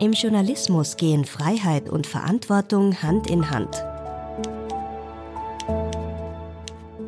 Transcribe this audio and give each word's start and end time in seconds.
Im 0.00 0.12
Journalismus 0.14 0.96
gehen 0.96 1.26
Freiheit 1.26 1.90
und 1.90 2.06
Verantwortung 2.06 3.02
Hand 3.02 3.28
in 3.28 3.50
Hand. 3.50 3.84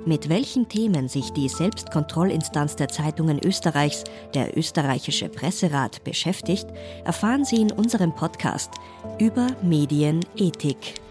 Mit 0.05 0.29
welchen 0.29 0.69
Themen 0.69 1.09
sich 1.09 1.31
die 1.31 1.49
Selbstkontrollinstanz 1.49 2.77
der 2.77 2.89
Zeitungen 2.89 3.39
Österreichs, 3.43 4.05
der 4.35 4.59
österreichische 4.59 5.31
Presserat, 5.31 6.05
beschäftigt, 6.05 6.67
erfahren 7.05 7.47
Sie 7.47 7.63
in 7.63 7.73
unserem 7.73 8.15
Podcast 8.15 8.73
über 9.19 9.47
Medienethik. 9.63 11.02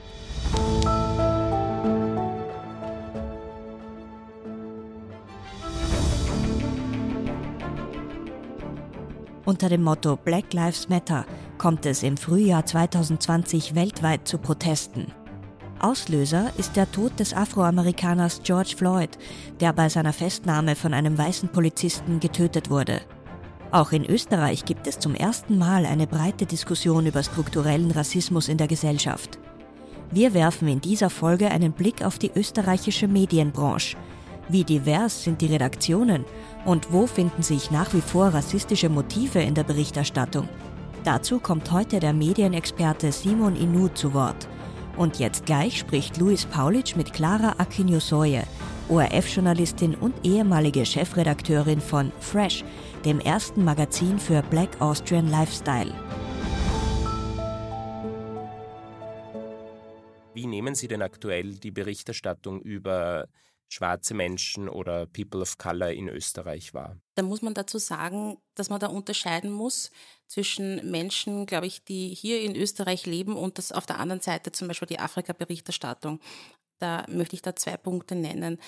Unter 9.61 9.77
dem 9.77 9.83
Motto 9.83 10.15
Black 10.15 10.53
Lives 10.53 10.89
Matter 10.89 11.23
kommt 11.59 11.85
es 11.85 12.01
im 12.01 12.17
Frühjahr 12.17 12.65
2020 12.65 13.75
weltweit 13.75 14.27
zu 14.27 14.39
Protesten. 14.39 15.13
Auslöser 15.79 16.49
ist 16.57 16.75
der 16.75 16.91
Tod 16.91 17.19
des 17.19 17.35
Afroamerikaners 17.35 18.41
George 18.43 18.73
Floyd, 18.75 19.19
der 19.59 19.71
bei 19.71 19.87
seiner 19.87 20.13
Festnahme 20.13 20.75
von 20.75 20.95
einem 20.95 21.15
weißen 21.15 21.49
Polizisten 21.49 22.19
getötet 22.19 22.71
wurde. 22.71 23.01
Auch 23.69 23.91
in 23.91 24.03
Österreich 24.03 24.65
gibt 24.65 24.87
es 24.87 24.97
zum 24.97 25.13
ersten 25.13 25.59
Mal 25.59 25.85
eine 25.85 26.07
breite 26.07 26.47
Diskussion 26.47 27.05
über 27.05 27.21
strukturellen 27.21 27.91
Rassismus 27.91 28.49
in 28.49 28.57
der 28.57 28.67
Gesellschaft. 28.67 29.37
Wir 30.09 30.33
werfen 30.33 30.69
in 30.69 30.81
dieser 30.81 31.11
Folge 31.11 31.51
einen 31.51 31.73
Blick 31.73 32.03
auf 32.03 32.17
die 32.17 32.31
österreichische 32.35 33.07
Medienbranche. 33.07 33.95
Wie 34.49 34.63
divers 34.63 35.23
sind 35.23 35.41
die 35.41 35.47
Redaktionen 35.47 36.25
und 36.65 36.91
wo 36.91 37.07
finden 37.07 37.43
sich 37.43 37.71
nach 37.71 37.93
wie 37.93 38.01
vor 38.01 38.27
rassistische 38.27 38.89
Motive 38.89 39.39
in 39.39 39.55
der 39.55 39.63
Berichterstattung? 39.63 40.49
Dazu 41.03 41.39
kommt 41.39 41.71
heute 41.71 41.99
der 41.99 42.13
Medienexperte 42.13 43.11
Simon 43.11 43.55
Inu 43.55 43.87
zu 43.89 44.13
Wort. 44.13 44.47
Und 44.97 45.19
jetzt 45.19 45.45
gleich 45.45 45.79
spricht 45.79 46.17
Luis 46.17 46.45
Paulitsch 46.45 46.95
mit 46.95 47.13
Clara 47.13 47.55
Aquino-Soye, 47.57 48.43
ORF-Journalistin 48.89 49.95
und 49.95 50.13
ehemalige 50.23 50.85
Chefredakteurin 50.85 51.79
von 51.79 52.11
Fresh, 52.19 52.63
dem 53.05 53.19
ersten 53.19 53.63
Magazin 53.63 54.19
für 54.19 54.43
Black 54.43 54.79
Austrian 54.79 55.29
Lifestyle. 55.31 55.93
Wie 60.33 60.45
nehmen 60.45 60.75
Sie 60.75 60.87
denn 60.87 61.01
aktuell 61.01 61.55
die 61.55 61.71
Berichterstattung 61.71 62.61
über 62.61 63.27
schwarze 63.71 64.13
Menschen 64.13 64.67
oder 64.67 65.05
People 65.05 65.41
of 65.41 65.57
Color 65.57 65.91
in 65.91 66.09
Österreich 66.09 66.73
wahr? 66.73 66.97
Da 67.15 67.23
muss 67.23 67.41
man 67.41 67.53
dazu 67.53 67.77
sagen, 67.77 68.37
dass 68.53 68.69
man 68.69 68.79
da 68.79 68.87
unterscheiden 68.87 69.49
muss 69.49 69.91
zwischen 70.27 70.91
Menschen, 70.91 71.45
glaube 71.45 71.67
ich, 71.67 71.83
die 71.83 72.13
hier 72.13 72.41
in 72.41 72.55
Österreich 72.55 73.05
leben 73.05 73.35
und 73.35 73.57
das 73.57 73.71
auf 73.71 73.85
der 73.85 73.99
anderen 73.99 74.21
Seite 74.21 74.51
zum 74.51 74.67
Beispiel 74.67 74.87
die 74.87 74.99
Afrika-Berichterstattung. 74.99 76.19
Da 76.79 77.05
möchte 77.07 77.35
ich 77.35 77.41
da 77.41 77.55
zwei 77.55 77.77
Punkte 77.77 78.15
nennen. 78.15 78.59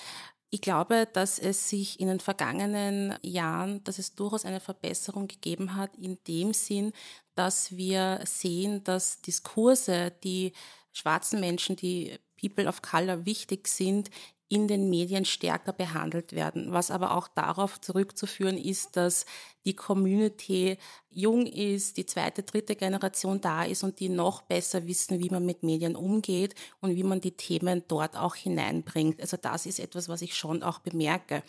Ich 0.50 0.60
glaube, 0.60 1.08
dass 1.12 1.38
es 1.38 1.68
sich 1.68 1.98
in 2.00 2.06
den 2.06 2.20
vergangenen 2.20 3.16
Jahren, 3.22 3.82
dass 3.84 3.98
es 3.98 4.14
durchaus 4.14 4.44
eine 4.44 4.60
Verbesserung 4.60 5.26
gegeben 5.26 5.74
hat, 5.74 5.96
in 5.96 6.18
dem 6.28 6.54
Sinn, 6.54 6.92
dass 7.34 7.76
wir 7.76 8.20
sehen, 8.24 8.84
dass 8.84 9.20
Diskurse, 9.20 10.12
die 10.22 10.52
schwarzen 10.92 11.40
Menschen, 11.40 11.74
die 11.76 12.18
People 12.40 12.68
of 12.68 12.82
Color 12.82 13.26
wichtig 13.26 13.66
sind, 13.68 14.10
in 14.48 14.68
den 14.68 14.90
Medien 14.90 15.24
stärker 15.24 15.72
behandelt 15.72 16.32
werden, 16.32 16.72
was 16.72 16.90
aber 16.90 17.16
auch 17.16 17.28
darauf 17.28 17.80
zurückzuführen 17.80 18.58
ist, 18.58 18.96
dass 18.96 19.24
die 19.64 19.74
Community 19.74 20.76
jung 21.08 21.46
ist, 21.46 21.96
die 21.96 22.06
zweite, 22.06 22.42
dritte 22.42 22.76
Generation 22.76 23.40
da 23.40 23.64
ist 23.64 23.82
und 23.82 24.00
die 24.00 24.10
noch 24.10 24.42
besser 24.42 24.86
wissen, 24.86 25.18
wie 25.18 25.30
man 25.30 25.46
mit 25.46 25.62
Medien 25.62 25.96
umgeht 25.96 26.54
und 26.80 26.94
wie 26.94 27.04
man 27.04 27.20
die 27.20 27.36
Themen 27.36 27.84
dort 27.88 28.16
auch 28.16 28.34
hineinbringt. 28.34 29.20
Also 29.20 29.38
das 29.38 29.64
ist 29.66 29.80
etwas, 29.80 30.08
was 30.08 30.20
ich 30.20 30.36
schon 30.36 30.62
auch 30.62 30.80
bemerke. 30.80 31.42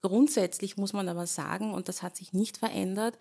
Grundsätzlich 0.00 0.76
muss 0.76 0.92
man 0.92 1.08
aber 1.08 1.26
sagen, 1.26 1.74
und 1.74 1.88
das 1.88 2.02
hat 2.02 2.16
sich 2.16 2.32
nicht 2.32 2.56
verändert, 2.56 3.18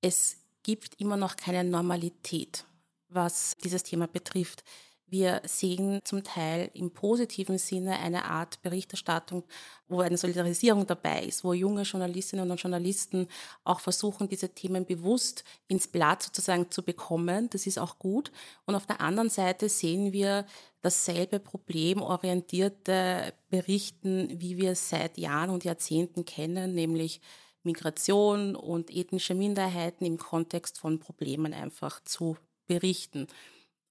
es 0.00 0.36
gibt 0.62 1.00
immer 1.00 1.16
noch 1.16 1.36
keine 1.36 1.64
Normalität, 1.64 2.64
was 3.08 3.56
dieses 3.62 3.82
Thema 3.82 4.06
betrifft. 4.06 4.64
Wir 5.10 5.40
sehen 5.44 6.00
zum 6.04 6.22
Teil 6.22 6.70
im 6.74 6.90
positiven 6.90 7.56
Sinne 7.56 7.98
eine 7.98 8.26
Art 8.26 8.60
Berichterstattung, 8.62 9.44
wo 9.88 10.00
eine 10.00 10.18
Solidarisierung 10.18 10.86
dabei 10.86 11.24
ist, 11.24 11.44
wo 11.44 11.54
junge 11.54 11.82
Journalistinnen 11.82 12.50
und 12.50 12.60
Journalisten 12.60 13.26
auch 13.64 13.80
versuchen, 13.80 14.28
diese 14.28 14.50
Themen 14.50 14.84
bewusst 14.84 15.44
ins 15.66 15.88
Blatt 15.88 16.22
sozusagen 16.22 16.70
zu 16.70 16.82
bekommen. 16.82 17.48
Das 17.50 17.66
ist 17.66 17.78
auch 17.78 17.98
gut. 17.98 18.30
Und 18.66 18.74
auf 18.74 18.86
der 18.86 19.00
anderen 19.00 19.30
Seite 19.30 19.70
sehen 19.70 20.12
wir 20.12 20.44
dasselbe 20.82 21.40
problemorientierte 21.40 23.32
Berichten, 23.48 24.40
wie 24.40 24.58
wir 24.58 24.72
es 24.72 24.90
seit 24.90 25.16
Jahren 25.16 25.50
und 25.50 25.64
Jahrzehnten 25.64 26.24
kennen, 26.24 26.74
nämlich 26.74 27.20
Migration 27.62 28.56
und 28.56 28.94
ethnische 28.94 29.34
Minderheiten 29.34 30.04
im 30.04 30.18
Kontext 30.18 30.78
von 30.78 30.98
Problemen 30.98 31.54
einfach 31.54 32.02
zu 32.04 32.36
berichten. 32.66 33.26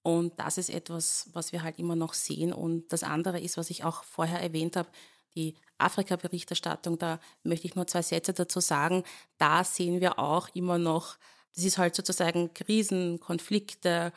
Und 0.08 0.38
das 0.38 0.56
ist 0.56 0.70
etwas, 0.70 1.28
was 1.34 1.52
wir 1.52 1.62
halt 1.62 1.78
immer 1.78 1.94
noch 1.94 2.14
sehen. 2.14 2.54
Und 2.54 2.90
das 2.94 3.02
andere 3.02 3.38
ist, 3.40 3.58
was 3.58 3.68
ich 3.68 3.84
auch 3.84 4.04
vorher 4.04 4.40
erwähnt 4.40 4.74
habe, 4.74 4.88
die 5.34 5.54
Afrika-Berichterstattung. 5.76 6.96
Da 6.96 7.20
möchte 7.42 7.66
ich 7.66 7.74
nur 7.74 7.86
zwei 7.86 8.00
Sätze 8.00 8.32
dazu 8.32 8.60
sagen. 8.60 9.04
Da 9.36 9.64
sehen 9.64 10.00
wir 10.00 10.18
auch 10.18 10.48
immer 10.54 10.78
noch, 10.78 11.18
das 11.54 11.62
ist 11.62 11.76
halt 11.76 11.94
sozusagen 11.94 12.54
Krisen, 12.54 13.20
Konflikte. 13.20 14.14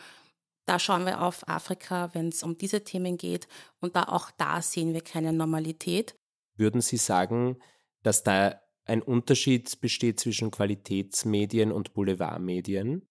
Da 0.65 0.79
schauen 0.79 1.05
wir 1.05 1.21
auf 1.21 1.45
Afrika, 1.49 2.09
wenn 2.13 2.29
es 2.29 2.41
um 2.41 2.57
diese 2.57 2.85
Themen 2.85 3.17
geht. 3.17 3.49
Und 3.81 3.97
da 3.97 4.03
auch 4.03 4.31
da 4.37 4.61
sehen 4.61 4.93
wir 4.93 5.01
keine 5.01 5.33
Normalität. 5.33 6.15
Würden 6.55 6.79
Sie 6.79 6.95
sagen, 6.95 7.57
dass 8.01 8.23
da 8.23 8.61
ein 8.85 9.01
Unterschied 9.01 9.81
besteht 9.81 10.21
zwischen 10.21 10.51
Qualitätsmedien 10.51 11.73
und 11.73 11.93
Boulevardmedien? 11.93 13.10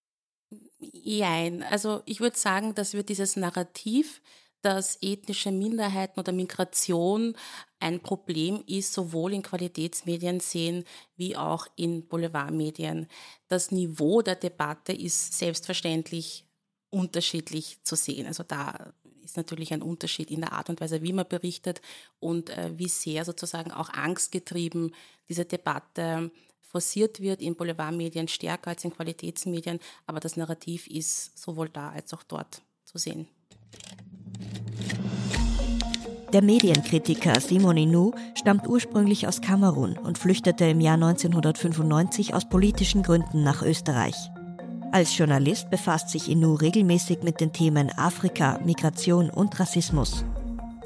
Jein. 0.80 1.62
Also 1.62 2.02
ich 2.06 2.20
würde 2.20 2.38
sagen, 2.38 2.74
dass 2.74 2.94
wir 2.94 3.02
dieses 3.02 3.36
Narrativ, 3.36 4.22
dass 4.62 4.98
ethnische 5.02 5.50
Minderheiten 5.50 6.18
oder 6.18 6.32
Migration 6.32 7.34
ein 7.80 8.00
Problem 8.00 8.62
ist, 8.66 8.92
sowohl 8.92 9.34
in 9.34 9.42
Qualitätsmedien 9.42 10.40
sehen 10.40 10.84
wie 11.16 11.36
auch 11.36 11.66
in 11.76 12.06
Boulevardmedien. 12.06 13.06
Das 13.48 13.70
Niveau 13.70 14.22
der 14.22 14.36
Debatte 14.36 14.92
ist 14.92 15.38
selbstverständlich 15.38 16.44
unterschiedlich 16.90 17.78
zu 17.84 17.94
sehen. 17.94 18.26
Also 18.26 18.42
da 18.42 18.92
ist 19.22 19.36
natürlich 19.36 19.72
ein 19.72 19.82
Unterschied 19.82 20.30
in 20.30 20.40
der 20.40 20.52
Art 20.52 20.70
und 20.70 20.80
Weise, 20.80 21.02
wie 21.02 21.12
man 21.12 21.28
berichtet 21.28 21.80
und 22.18 22.50
äh, 22.50 22.72
wie 22.76 22.88
sehr 22.88 23.24
sozusagen 23.24 23.70
auch 23.70 23.90
angstgetrieben 23.90 24.94
diese 25.28 25.44
Debatte 25.44 26.30
forciert 26.70 27.20
wird 27.20 27.42
in 27.42 27.56
Boulevardmedien 27.56 28.28
stärker 28.28 28.70
als 28.70 28.84
in 28.84 28.92
Qualitätsmedien, 28.92 29.80
aber 30.06 30.20
das 30.20 30.36
Narrativ 30.36 30.86
ist 30.86 31.38
sowohl 31.38 31.68
da 31.68 31.90
als 31.90 32.14
auch 32.14 32.22
dort 32.22 32.62
zu 32.84 32.98
sehen. 32.98 33.28
Der 36.32 36.42
Medienkritiker 36.42 37.40
Simon 37.40 37.76
Inou 37.76 38.12
stammt 38.36 38.68
ursprünglich 38.68 39.26
aus 39.26 39.40
Kamerun 39.40 39.98
und 39.98 40.16
flüchtete 40.16 40.64
im 40.66 40.80
Jahr 40.80 40.94
1995 40.94 42.34
aus 42.34 42.48
politischen 42.48 43.02
Gründen 43.02 43.42
nach 43.42 43.62
Österreich. 43.62 44.14
Als 44.92 45.16
Journalist 45.16 45.70
befasst 45.70 46.10
sich 46.10 46.28
Inou 46.28 46.54
regelmäßig 46.54 47.24
mit 47.24 47.40
den 47.40 47.52
Themen 47.52 47.90
Afrika, 47.96 48.60
Migration 48.64 49.28
und 49.28 49.58
Rassismus. 49.58 50.24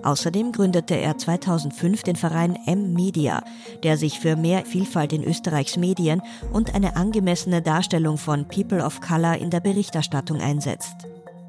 Außerdem 0.04 0.52
gründete 0.52 0.94
er 0.96 1.16
2005 1.16 2.02
den 2.02 2.16
Verein 2.16 2.56
M-Media, 2.66 3.42
der 3.82 3.96
sich 3.96 4.20
für 4.20 4.36
mehr 4.36 4.66
Vielfalt 4.66 5.14
in 5.14 5.24
Österreichs 5.24 5.78
Medien 5.78 6.20
und 6.52 6.74
eine 6.74 6.96
angemessene 6.96 7.62
Darstellung 7.62 8.18
von 8.18 8.46
People 8.46 8.84
of 8.84 9.00
Color 9.00 9.38
in 9.38 9.48
der 9.48 9.60
Berichterstattung 9.60 10.42
einsetzt. 10.42 10.94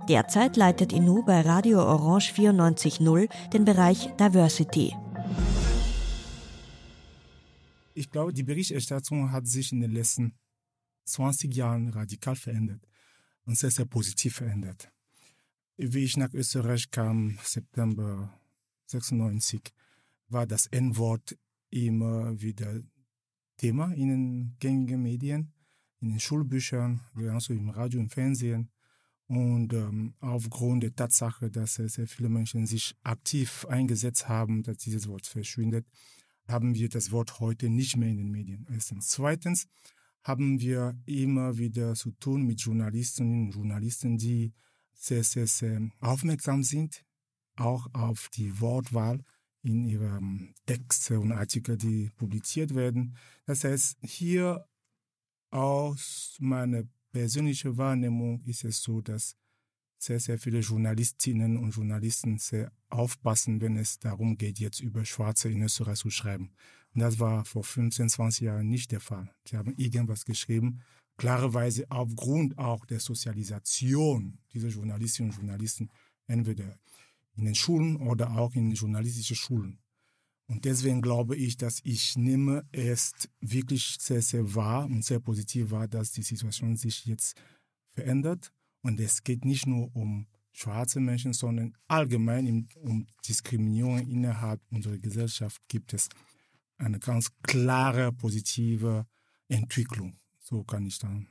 Derzeit 0.08 0.56
leitet 0.56 0.94
Inu 0.94 1.26
bei 1.26 1.42
Radio 1.42 1.80
Orange 1.80 2.32
94.0 2.34 3.28
den 3.52 3.66
Bereich 3.66 4.10
Diversity. 4.18 4.96
Ich 7.94 8.10
glaube, 8.10 8.32
die 8.32 8.44
Berichterstattung 8.44 9.34
hat 9.34 9.48
sich 9.48 9.74
in 9.74 9.82
den 9.82 9.92
letzten 9.92 10.34
20 11.06 11.54
Jahren 11.54 11.90
radikal 11.90 12.38
verändert 12.38 12.88
und 13.46 13.58
sehr, 13.58 13.72
sehr 13.72 13.86
positiv 13.86 14.36
verändert. 14.36 14.90
Wie 15.76 16.06
ich 16.06 16.16
nach 16.16 16.34
Österreich 16.34 16.90
kam, 16.90 17.38
September 17.44 18.32
96 18.88 19.74
war 20.28 20.48
das 20.48 20.68
N-Wort 20.68 21.38
immer 21.70 22.40
wieder 22.42 22.82
Thema 23.58 23.92
in 23.94 24.10
den 24.10 24.56
gängigen 24.60 25.02
Medien, 25.02 25.54
in 26.02 26.10
den 26.10 26.20
Schulbüchern, 26.20 27.02
genauso 27.16 27.54
im 27.54 27.70
Radio 27.70 28.00
und 28.00 28.10
Fernsehen. 28.10 28.70
Und 29.28 29.74
ähm, 29.74 30.14
aufgrund 30.20 30.84
der 30.84 30.96
Tatsache, 30.96 31.50
dass 31.50 31.76
sehr 31.76 32.08
viele 32.08 32.30
Menschen 32.30 32.68
sich 32.68 32.96
aktiv 33.02 33.66
eingesetzt 33.68 34.28
haben, 34.28 34.62
dass 34.62 34.78
dieses 34.78 35.08
Wort 35.08 35.26
verschwindet, 35.26 35.88
haben 36.48 36.76
wir 36.76 36.90
das 36.90 37.12
Wort 37.12 37.40
heute 37.40 37.70
nicht 37.70 37.98
mehr 37.98 38.10
in 38.10 38.18
den 38.18 38.30
Medien. 38.30 38.68
Erstens. 38.70 39.08
Zweitens 39.08 39.68
haben 40.24 40.60
wir 40.60 41.00
immer 41.06 41.58
wieder 41.58 41.96
zu 41.96 42.12
tun 42.12 42.44
mit 42.44 42.62
Journalistinnen 42.62 43.46
und 43.46 43.56
Journalisten, 43.56 44.18
die 44.18 44.54
sehr, 44.94 45.24
sehr, 45.24 45.48
sehr 45.48 45.90
aufmerksam 46.00 46.64
sind, 46.64 47.04
auch 47.56 47.88
auf 47.94 48.30
die 48.30 48.60
Wortwahl 48.60 49.24
in 49.62 49.84
ihren 49.86 50.54
Texten 50.66 51.18
und 51.18 51.32
Artikeln, 51.32 51.78
die 51.78 52.12
publiziert 52.18 52.76
werden. 52.76 53.18
Das 53.46 53.64
heißt, 53.64 53.98
hier 54.02 54.66
aus 55.50 56.38
meiner 56.40 56.84
persönlichen 57.12 57.78
Wahrnehmung 57.78 58.42
ist 58.44 58.64
es 58.64 58.84
so, 58.84 59.02
dass 59.02 59.36
sehr, 59.98 60.20
sehr 60.20 60.38
viele 60.38 60.60
Journalistinnen 60.60 61.58
und 61.58 61.72
Journalisten 61.72 62.38
sehr 62.38 62.72
aufpassen, 62.90 63.62
wenn 63.62 63.78
es 63.78 63.98
darum 64.00 64.38
geht, 64.38 64.60
jetzt 64.60 64.80
über 64.80 65.04
Schwarze 65.06 65.50
in 65.50 65.64
Österreich 65.64 65.98
zu 65.98 66.10
schreiben. 66.10 66.52
Und 66.94 67.02
das 67.02 67.20
war 67.20 67.44
vor 67.46 67.64
15, 67.64 68.10
20 68.10 68.42
Jahren 68.42 68.70
nicht 68.70 68.92
der 68.92 69.00
Fall. 69.00 69.34
Sie 69.48 69.58
haben 69.58 69.74
irgendwas 69.78 70.26
geschrieben, 70.26 70.82
klarerweise 71.18 71.86
aufgrund 71.90 72.58
auch 72.58 72.86
der 72.86 73.00
Sozialisation 73.00 74.38
dieser 74.54 74.70
Journalistinnen 74.70 75.32
und 75.32 75.38
Journalisten, 75.38 75.90
entweder 76.28 76.78
in 77.36 77.46
den 77.46 77.56
Schulen 77.56 77.98
oder 77.98 78.38
auch 78.38 78.54
in 78.56 78.72
journalistischen 78.72 79.36
Schulen. 79.36 79.80
Und 80.48 80.66
deswegen 80.66 81.02
glaube 81.02 81.36
ich, 81.36 81.58
dass 81.58 81.80
ich 81.84 82.16
nehme 82.16 82.68
es 82.72 83.12
wirklich 83.40 83.98
sehr, 84.00 84.22
sehr 84.22 84.54
wahr 84.54 84.86
und 84.86 85.04
sehr 85.04 85.20
positiv 85.20 85.72
wahr, 85.72 85.88
dass 85.88 86.12
die 86.12 86.22
Situation 86.22 86.76
sich 86.76 87.06
jetzt 87.06 87.36
verändert. 87.92 88.52
Und 88.82 89.00
es 89.00 89.24
geht 89.24 89.44
nicht 89.44 89.66
nur 89.66 89.96
um 89.96 90.28
schwarze 90.52 91.00
Menschen, 91.00 91.34
sondern 91.34 91.76
allgemein 91.88 92.68
um 92.76 93.08
Diskriminierung 93.28 94.00
innerhalb 94.08 94.62
unserer 94.70 95.00
Gesellschaft 95.00 95.62
gibt 95.68 95.94
es 95.94 96.10
eine 96.78 97.00
ganz 97.00 97.32
klare 97.42 98.12
positive 98.14 99.08
Entwicklung. 99.48 100.18
So 100.40 100.64
kann 100.64 100.86
ich 100.86 101.00
dann 101.00 101.28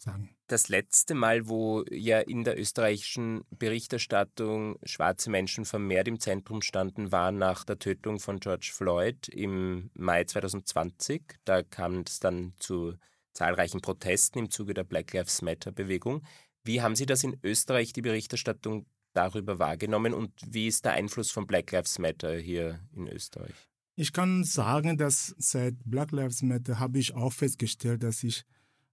sagen. 0.00 0.30
Das 0.46 0.68
letzte 0.68 1.14
Mal, 1.14 1.48
wo 1.48 1.84
ja 1.90 2.20
in 2.20 2.44
der 2.44 2.58
österreichischen 2.58 3.42
Berichterstattung 3.50 4.78
schwarze 4.84 5.30
Menschen 5.30 5.64
vermehrt 5.64 6.08
im 6.08 6.20
Zentrum 6.20 6.62
standen, 6.62 7.12
war 7.12 7.32
nach 7.32 7.64
der 7.64 7.78
Tötung 7.78 8.18
von 8.18 8.40
George 8.40 8.70
Floyd 8.72 9.28
im 9.28 9.90
Mai 9.94 10.24
2020. 10.24 11.22
Da 11.44 11.62
kam 11.62 12.04
es 12.06 12.20
dann 12.20 12.54
zu 12.58 12.94
zahlreichen 13.32 13.80
Protesten 13.80 14.38
im 14.38 14.50
Zuge 14.50 14.74
der 14.74 14.84
Black 14.84 15.12
Lives 15.12 15.42
Matter-Bewegung. 15.42 16.22
Wie 16.64 16.82
haben 16.82 16.96
Sie 16.96 17.06
das 17.06 17.24
in 17.24 17.38
Österreich, 17.42 17.92
die 17.92 18.02
Berichterstattung 18.02 18.86
darüber 19.12 19.58
wahrgenommen 19.58 20.14
und 20.14 20.32
wie 20.46 20.66
ist 20.66 20.84
der 20.84 20.92
Einfluss 20.92 21.30
von 21.30 21.46
Black 21.46 21.72
Lives 21.72 21.98
Matter 21.98 22.36
hier 22.36 22.80
in 22.94 23.08
Österreich? 23.08 23.54
Ich 23.96 24.12
kann 24.12 24.44
sagen, 24.44 24.96
dass 24.96 25.34
seit 25.38 25.74
Black 25.84 26.12
Lives 26.12 26.42
Matter 26.42 26.78
habe 26.78 26.98
ich 26.98 27.14
auch 27.14 27.32
festgestellt, 27.32 28.02
dass 28.02 28.22
ich 28.22 28.44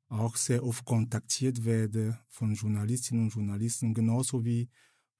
auch 0.07 0.35
sehr 0.35 0.63
oft 0.63 0.85
kontaktiert 0.85 1.65
werde 1.65 2.19
von 2.27 2.53
Journalistinnen 2.53 3.25
und 3.25 3.33
Journalisten, 3.33 3.93
genauso 3.93 4.45
wie 4.45 4.69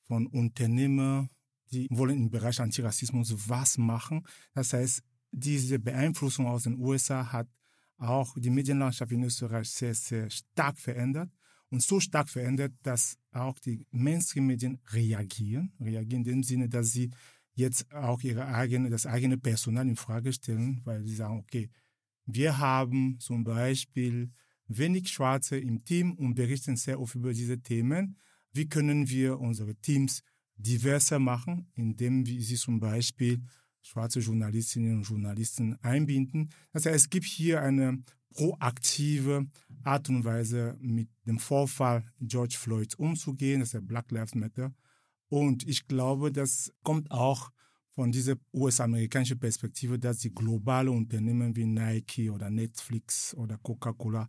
von 0.08 0.28
Unternehmern, 0.28 1.30
die 1.72 1.88
wollen 1.90 2.18
im 2.18 2.30
Bereich 2.30 2.60
Antirassismus 2.62 3.50
was 3.50 3.78
machen. 3.78 4.26
Das 4.54 4.74
heißt, 4.74 5.02
diese 5.32 5.80
Beeinflussung 5.80 6.48
aus 6.48 6.64
den 6.64 6.78
USA 6.80 7.32
hat 7.32 7.48
auch 7.98 8.36
die 8.38 8.50
Medienlandschaft 8.50 9.12
in 9.12 9.24
Österreich 9.24 9.70
sehr, 9.70 9.96
sehr 9.96 10.30
stark 10.30 10.78
verändert 10.78 11.32
und 11.70 11.82
so 11.82 12.00
stark 12.00 12.30
verändert, 12.30 12.74
dass 12.84 13.18
auch 13.32 13.58
die 13.60 13.86
Mainstream-Medien 13.92 14.80
reagieren, 14.92 15.74
reagieren 15.80 16.24
in 16.24 16.32
dem 16.32 16.44
Sinne, 16.44 16.70
dass 16.70 16.92
sie 16.92 17.12
jetzt 17.54 17.92
auch 17.94 18.22
ihre 18.22 18.46
eigene, 18.48 18.90
das 18.90 19.06
eigene 19.06 19.38
Personal 19.38 19.88
in 19.88 19.96
Frage 19.96 20.32
stellen, 20.34 20.82
weil 20.84 21.04
sie 21.06 21.16
sagen, 21.16 21.40
okay, 21.40 21.70
wir 22.26 22.58
haben 22.58 23.18
zum 23.20 23.44
Beispiel 23.44 24.32
wenig 24.68 25.10
Schwarze 25.10 25.58
im 25.58 25.84
Team 25.84 26.14
und 26.14 26.36
berichten 26.36 26.76
sehr 26.76 27.00
oft 27.00 27.16
über 27.16 27.34
diese 27.34 27.60
Themen. 27.62 28.18
Wie 28.52 28.68
können 28.68 29.10
wir 29.10 29.40
unsere 29.40 29.76
Teams 29.76 30.24
diverser 30.58 31.20
machen, 31.20 31.68
indem 31.76 32.26
wir 32.26 32.42
sie 32.42 32.56
zum 32.56 32.80
Beispiel 32.80 33.42
schwarze 33.82 34.20
Journalistinnen 34.20 34.98
und 34.98 35.08
Journalisten 35.08 35.78
einbinden. 35.82 36.50
Das 36.74 36.86
heißt, 36.86 36.96
es 36.96 37.10
gibt 37.10 37.26
hier 37.26 37.62
eine 37.62 38.04
proaktive 38.34 39.48
Art 39.84 40.10
und 40.10 40.26
Weise, 40.26 40.76
mit 40.80 41.10
dem 41.26 41.40
Vorfall 41.40 42.04
George 42.20 42.56
Floyd 42.58 42.96
umzugehen, 42.96 43.60
das 43.60 43.70
ist 43.70 43.74
der 43.76 43.82
Black 43.82 44.12
Lives 44.12 44.36
Matter. 44.36 44.74
Und 45.30 45.68
ich 45.68 45.88
glaube, 45.88 46.32
das 46.32 46.72
kommt 46.84 47.12
auch 47.12 47.52
von 47.92 48.12
dieser 48.12 48.36
US-amerikanischen 48.54 49.40
Perspektive, 49.40 49.98
dass 49.98 50.18
die 50.18 50.34
globale 50.34 50.92
Unternehmen 50.92 51.56
wie 51.56 51.66
Nike 51.66 52.30
oder 52.30 52.50
Netflix 52.50 53.34
oder 53.36 53.58
Coca-Cola 53.58 54.28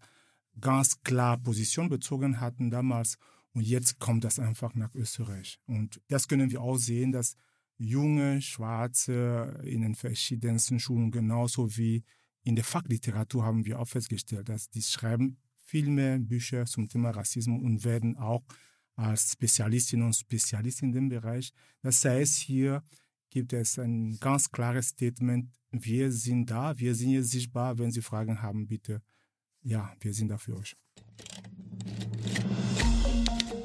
ganz 0.61 1.03
klar 1.03 1.39
Position 1.39 1.89
bezogen 1.89 2.41
hatten 2.41 2.71
damals. 2.71 3.19
Und 3.53 3.63
jetzt 3.63 3.99
kommt 3.99 4.25
das 4.25 4.39
einfach 4.39 4.75
nach 4.75 4.95
Österreich. 4.95 5.59
Und 5.67 6.01
das 6.09 6.29
können 6.29 6.51
wir 6.51 6.61
auch 6.61 6.77
sehen, 6.77 7.13
dass 7.13 7.37
junge 7.79 8.41
Schwarze 8.43 9.61
in 9.65 9.83
den 9.83 9.95
verschiedensten 9.95 10.79
Schulen 10.79 11.11
genauso 11.11 11.77
wie 11.77 12.05
in 12.43 12.55
der 12.55 12.65
Fachliteratur 12.65 13.45
haben 13.45 13.65
wir 13.67 13.81
auch 13.81 13.89
festgestellt, 13.89 14.49
dass 14.49 14.71
die 14.71 14.83
schreiben 14.83 15.37
viel 15.57 15.89
mehr 15.89 16.19
Bücher 16.19 16.65
zum 16.65 16.89
Thema 16.89 17.11
Rassismus 17.11 17.61
und 17.61 17.85
werden 17.85 18.17
auch 18.17 18.45
als 18.95 19.33
Spezialistinnen 19.33 20.07
und 20.07 20.15
Spezialisten 20.15 20.87
in 20.87 20.93
dem 20.93 21.09
Bereich. 21.09 21.53
Das 21.83 22.05
heißt, 22.05 22.37
hier 22.37 22.83
gibt 23.31 23.53
es 23.53 23.79
ein 23.79 24.19
ganz 24.21 24.51
klares 24.51 24.89
Statement, 24.89 25.51
wir 25.73 26.13
sind 26.13 26.51
da, 26.51 26.79
wir 26.79 26.95
sind 26.95 27.11
jetzt 27.11 27.31
sichtbar, 27.31 27.79
wenn 27.79 27.91
Sie 27.91 28.01
Fragen 28.01 28.41
haben, 28.41 28.67
bitte. 28.67 29.03
Ja, 29.69 29.91
wir 29.99 30.15
sind 30.15 30.29
da 30.29 30.39
für 30.39 30.57
euch. 30.57 30.77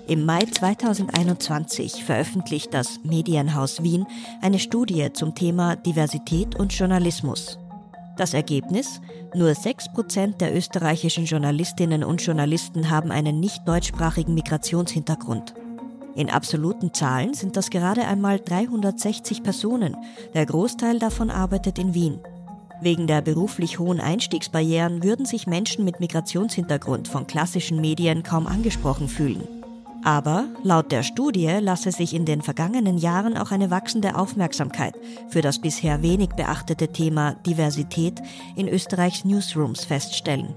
Im 0.07 0.25
Mai 0.25 0.39
2021 0.39 2.03
veröffentlicht 2.03 2.73
das 2.73 2.99
Medienhaus 3.03 3.83
Wien 3.83 4.07
eine 4.41 4.57
Studie 4.57 5.13
zum 5.13 5.35
Thema 5.35 5.75
Diversität 5.75 6.55
und 6.55 6.73
Journalismus. 6.73 7.59
Das 8.17 8.33
Ergebnis? 8.33 8.99
Nur 9.35 9.51
6% 9.51 10.37
der 10.37 10.55
österreichischen 10.55 11.25
Journalistinnen 11.25 12.03
und 12.03 12.19
Journalisten 12.25 12.89
haben 12.89 13.11
einen 13.11 13.39
nicht 13.39 13.67
deutschsprachigen 13.67 14.33
Migrationshintergrund. 14.33 15.53
In 16.15 16.31
absoluten 16.31 16.95
Zahlen 16.95 17.35
sind 17.35 17.55
das 17.55 17.69
gerade 17.69 18.07
einmal 18.07 18.39
360 18.39 19.43
Personen. 19.43 19.95
Der 20.33 20.47
Großteil 20.47 20.97
davon 20.97 21.29
arbeitet 21.29 21.77
in 21.77 21.93
Wien. 21.93 22.19
Wegen 22.81 23.05
der 23.05 23.21
beruflich 23.21 23.77
hohen 23.77 23.99
Einstiegsbarrieren 23.99 25.03
würden 25.03 25.27
sich 25.27 25.45
Menschen 25.45 25.85
mit 25.85 25.99
Migrationshintergrund 25.99 27.07
von 27.07 27.27
klassischen 27.27 27.79
Medien 27.79 28.23
kaum 28.23 28.47
angesprochen 28.47 29.07
fühlen. 29.07 29.47
Aber 30.03 30.47
laut 30.63 30.91
der 30.91 31.03
Studie 31.03 31.59
lasse 31.61 31.91
sich 31.91 32.15
in 32.15 32.25
den 32.25 32.41
vergangenen 32.41 32.97
Jahren 32.97 33.37
auch 33.37 33.51
eine 33.51 33.69
wachsende 33.69 34.15
Aufmerksamkeit 34.15 34.95
für 35.29 35.41
das 35.41 35.61
bisher 35.61 36.01
wenig 36.01 36.29
beachtete 36.29 36.87
Thema 36.87 37.35
Diversität 37.45 38.19
in 38.55 38.67
Österreichs 38.67 39.25
Newsrooms 39.25 39.85
feststellen. 39.85 40.55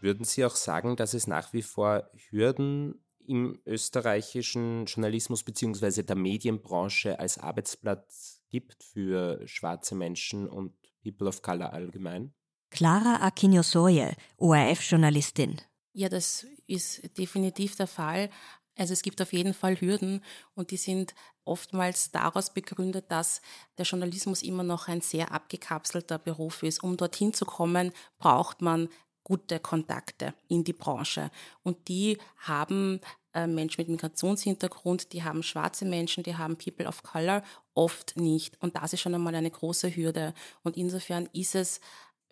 Würden 0.00 0.24
Sie 0.24 0.42
auch 0.46 0.56
sagen, 0.56 0.96
dass 0.96 1.12
es 1.12 1.26
nach 1.26 1.52
wie 1.52 1.60
vor 1.60 2.08
Hürden 2.30 2.94
im 3.26 3.60
österreichischen 3.66 4.86
Journalismus 4.86 5.44
bzw. 5.44 6.02
der 6.02 6.16
Medienbranche 6.16 7.20
als 7.20 7.36
Arbeitsplatz 7.36 8.39
gibt 8.50 8.82
für 8.84 9.46
schwarze 9.46 9.94
Menschen 9.94 10.48
und 10.48 10.74
People 11.02 11.28
of 11.28 11.42
Color 11.42 11.72
allgemein? 11.72 12.34
Clara 12.70 13.26
Aquino-Soye, 13.26 14.14
ORF-Journalistin. 14.36 15.60
Ja, 15.92 16.08
das 16.08 16.46
ist 16.66 17.18
definitiv 17.18 17.76
der 17.76 17.88
Fall. 17.88 18.30
Also 18.76 18.92
es 18.92 19.02
gibt 19.02 19.20
auf 19.20 19.32
jeden 19.32 19.54
Fall 19.54 19.80
Hürden 19.80 20.24
und 20.54 20.70
die 20.70 20.76
sind 20.76 21.14
oftmals 21.44 22.12
daraus 22.12 22.54
begründet, 22.54 23.06
dass 23.08 23.42
der 23.76 23.84
Journalismus 23.84 24.42
immer 24.42 24.62
noch 24.62 24.88
ein 24.88 25.00
sehr 25.00 25.32
abgekapselter 25.32 26.18
Beruf 26.18 26.62
ist. 26.62 26.82
Um 26.82 26.96
dorthin 26.96 27.34
zu 27.34 27.44
kommen, 27.44 27.92
braucht 28.18 28.62
man 28.62 28.88
gute 29.24 29.60
Kontakte 29.60 30.34
in 30.48 30.64
die 30.64 30.72
Branche. 30.72 31.30
Und 31.62 31.88
die 31.88 32.18
haben 32.38 33.00
äh, 33.34 33.46
Menschen 33.46 33.80
mit 33.82 33.88
Migrationshintergrund, 33.88 35.12
die 35.12 35.22
haben 35.22 35.42
schwarze 35.42 35.84
Menschen, 35.84 36.22
die 36.22 36.36
haben 36.36 36.56
People 36.56 36.86
of 36.86 37.02
Color 37.02 37.42
oft 37.74 38.16
nicht. 38.16 38.60
Und 38.62 38.76
das 38.76 38.92
ist 38.92 39.00
schon 39.00 39.14
einmal 39.14 39.34
eine 39.34 39.50
große 39.50 39.94
Hürde. 39.94 40.34
Und 40.62 40.76
insofern 40.76 41.28
ist 41.32 41.54
es 41.54 41.80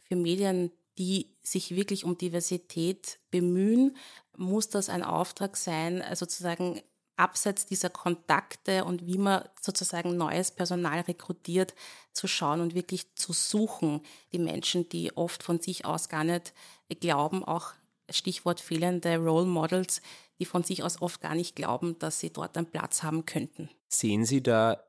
für 0.08 0.16
Medien 0.16 0.72
die 0.98 1.30
sich 1.42 1.74
wirklich 1.74 2.04
um 2.04 2.18
Diversität 2.18 3.20
bemühen, 3.30 3.96
muss 4.36 4.68
das 4.68 4.88
ein 4.88 5.02
Auftrag 5.02 5.56
sein, 5.56 6.00
äh, 6.00 6.16
sozusagen 6.16 6.82
abseits 7.16 7.66
dieser 7.66 7.90
Kontakte 7.90 8.84
und 8.84 9.06
wie 9.06 9.18
man 9.18 9.44
sozusagen 9.60 10.16
neues 10.16 10.52
Personal 10.52 11.00
rekrutiert, 11.00 11.74
zu 12.12 12.28
schauen 12.28 12.60
und 12.60 12.74
wirklich 12.74 13.14
zu 13.14 13.32
suchen, 13.32 14.02
die 14.32 14.38
Menschen, 14.38 14.88
die 14.88 15.16
oft 15.16 15.42
von 15.42 15.60
sich 15.60 15.84
aus 15.84 16.08
gar 16.08 16.22
nicht 16.22 16.52
glauben, 17.00 17.44
auch 17.44 17.72
Stichwort 18.10 18.60
fehlende 18.60 19.16
Role 19.18 19.46
Models, 19.46 20.00
die 20.38 20.44
von 20.44 20.62
sich 20.62 20.82
aus 20.82 21.02
oft 21.02 21.20
gar 21.20 21.34
nicht 21.34 21.56
glauben, 21.56 21.98
dass 21.98 22.20
sie 22.20 22.32
dort 22.32 22.56
einen 22.56 22.70
Platz 22.70 23.02
haben 23.02 23.26
könnten. 23.26 23.68
Sehen 23.88 24.24
Sie 24.24 24.42
da 24.42 24.82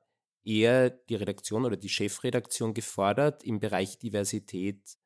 eher 0.44 0.90
die 0.90 1.16
Redaktion 1.16 1.66
oder 1.66 1.78
die 1.78 1.90
Chefredaktion 1.90 2.74
gefordert, 2.74 3.44
im 3.44 3.60
Bereich 3.60 3.98
Diversität 4.00 4.98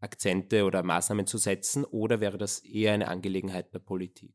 Akzente 0.00 0.64
oder 0.64 0.82
Maßnahmen 0.82 1.26
zu 1.26 1.38
setzen 1.38 1.84
oder 1.84 2.20
wäre 2.20 2.36
das 2.36 2.58
eher 2.60 2.92
eine 2.92 3.08
Angelegenheit 3.08 3.72
der 3.72 3.78
Politik? 3.78 4.34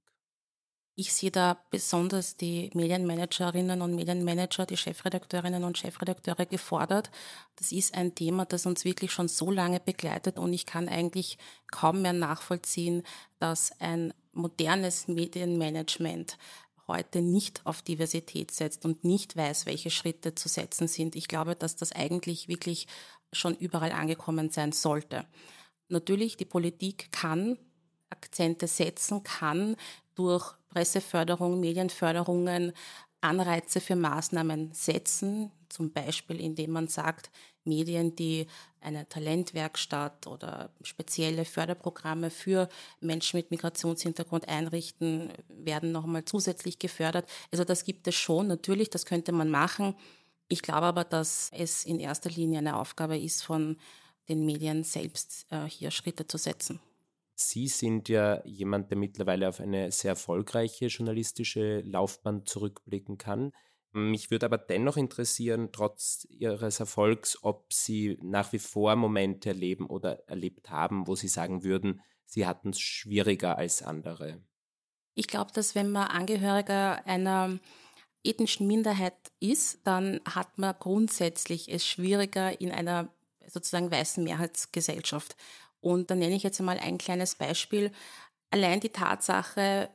Ich 0.99 1.13
sehe 1.13 1.29
da 1.29 1.63
besonders 1.69 2.37
die 2.37 2.71
Medienmanagerinnen 2.73 3.83
und 3.83 3.93
Medienmanager, 3.93 4.65
die 4.65 4.77
Chefredakteurinnen 4.77 5.63
und 5.63 5.77
Chefredakteure 5.77 6.47
gefordert. 6.47 7.11
Das 7.55 7.71
ist 7.71 7.93
ein 7.93 8.15
Thema, 8.15 8.45
das 8.45 8.65
uns 8.65 8.83
wirklich 8.83 9.11
schon 9.11 9.27
so 9.27 9.51
lange 9.51 9.79
begleitet 9.79 10.39
und 10.39 10.51
ich 10.53 10.65
kann 10.65 10.89
eigentlich 10.89 11.37
kaum 11.69 12.01
mehr 12.01 12.13
nachvollziehen, 12.13 13.03
dass 13.37 13.79
ein 13.79 14.11
modernes 14.33 15.07
Medienmanagement 15.07 16.39
heute 16.87 17.21
nicht 17.21 17.63
auf 17.67 17.83
Diversität 17.83 18.49
setzt 18.49 18.83
und 18.83 19.03
nicht 19.03 19.35
weiß, 19.37 19.67
welche 19.67 19.91
Schritte 19.91 20.33
zu 20.33 20.49
setzen 20.49 20.87
sind. 20.87 21.15
Ich 21.15 21.27
glaube, 21.27 21.55
dass 21.55 21.75
das 21.75 21.91
eigentlich 21.91 22.47
wirklich 22.47 22.87
schon 23.31 23.55
überall 23.55 23.91
angekommen 23.91 24.49
sein 24.49 24.71
sollte. 24.71 25.27
Natürlich, 25.89 26.37
die 26.37 26.45
Politik 26.45 27.11
kann 27.11 27.59
Akzente 28.09 28.65
setzen, 28.67 29.21
kann 29.21 29.75
durch 30.15 30.55
Presseförderung, 30.77 31.59
Medienförderungen 31.59 32.71
Anreize 33.19 33.81
für 33.81 33.95
Maßnahmen 33.95 34.73
setzen, 34.73 35.51
zum 35.69 35.91
Beispiel 35.91 36.39
indem 36.39 36.69
man 36.69 36.87
sagt, 36.87 37.31
Medien, 37.63 38.15
die 38.15 38.45
eine 38.79 39.09
Talentwerkstatt 39.09 40.27
oder 40.27 40.69
spezielle 40.83 41.45
Förderprogramme 41.45 42.29
für 42.29 42.69
Menschen 43.01 43.37
mit 43.37 43.49
Migrationshintergrund 43.49 44.47
einrichten, 44.47 45.33
werden 45.49 45.91
nochmal 45.91 46.25
zusätzlich 46.25 46.77
gefördert. 46.77 47.27
Also 47.51 47.63
das 47.63 47.83
gibt 47.83 48.07
es 48.07 48.13
schon, 48.13 48.45
natürlich, 48.45 48.91
das 48.91 49.07
könnte 49.07 49.31
man 49.31 49.49
machen. 49.49 49.95
Ich 50.47 50.61
glaube 50.61 50.85
aber, 50.85 51.05
dass 51.05 51.49
es 51.53 51.85
in 51.85 51.99
erster 51.99 52.29
Linie 52.29 52.59
eine 52.59 52.77
Aufgabe 52.77 53.17
ist 53.17 53.43
von 53.43 53.77
den 54.29 54.45
Medien 54.45 54.83
selbst, 54.83 55.47
äh, 55.49 55.65
hier 55.65 55.89
Schritte 55.89 56.27
zu 56.27 56.37
setzen. 56.37 56.79
Sie 57.39 57.67
sind 57.67 58.09
ja 58.09 58.43
jemand, 58.45 58.89
der 58.89 58.97
mittlerweile 58.97 59.47
auf 59.47 59.59
eine 59.59 59.91
sehr 59.91 60.09
erfolgreiche 60.09 60.87
journalistische 60.87 61.81
Laufbahn 61.81 62.47
zurückblicken 62.47 63.19
kann. 63.19 63.51
Mich 63.91 64.31
würde 64.31 64.47
aber 64.47 64.57
dennoch 64.57 64.97
interessieren, 64.97 65.69
trotz 65.71 66.25
Ihres 66.31 66.79
Erfolgs, 66.79 67.37
ob 67.43 67.71
Sie 67.71 68.17
nach 68.23 68.53
wie 68.53 68.59
vor 68.59 68.95
Momente 68.95 69.49
erleben 69.49 69.85
oder 69.85 70.27
erlebt 70.27 70.71
haben, 70.71 71.05
wo 71.05 71.15
Sie 71.15 71.27
sagen 71.27 71.63
würden, 71.63 72.01
Sie 72.25 72.47
hatten 72.47 72.69
es 72.71 72.79
schwieriger 72.79 73.55
als 73.55 73.83
andere. 73.83 74.41
Ich 75.13 75.27
glaube, 75.27 75.51
dass 75.53 75.75
wenn 75.75 75.91
man 75.91 76.07
Angehöriger 76.07 77.05
einer 77.05 77.59
ethnischen 78.23 78.65
Minderheit 78.65 79.13
ist, 79.39 79.85
dann 79.85 80.21
hat 80.25 80.57
man 80.57 80.75
grundsätzlich 80.79 81.71
es 81.71 81.85
schwieriger 81.87 82.59
in 82.59 82.71
einer 82.71 83.13
sozusagen 83.47 83.91
weißen 83.91 84.23
Mehrheitsgesellschaft. 84.23 85.35
Und 85.81 86.09
da 86.09 86.15
nenne 86.15 86.35
ich 86.35 86.43
jetzt 86.43 86.59
einmal 86.59 86.79
ein 86.79 86.97
kleines 86.97 87.35
Beispiel. 87.35 87.91
Allein 88.51 88.79
die 88.79 88.89
Tatsache, 88.89 89.89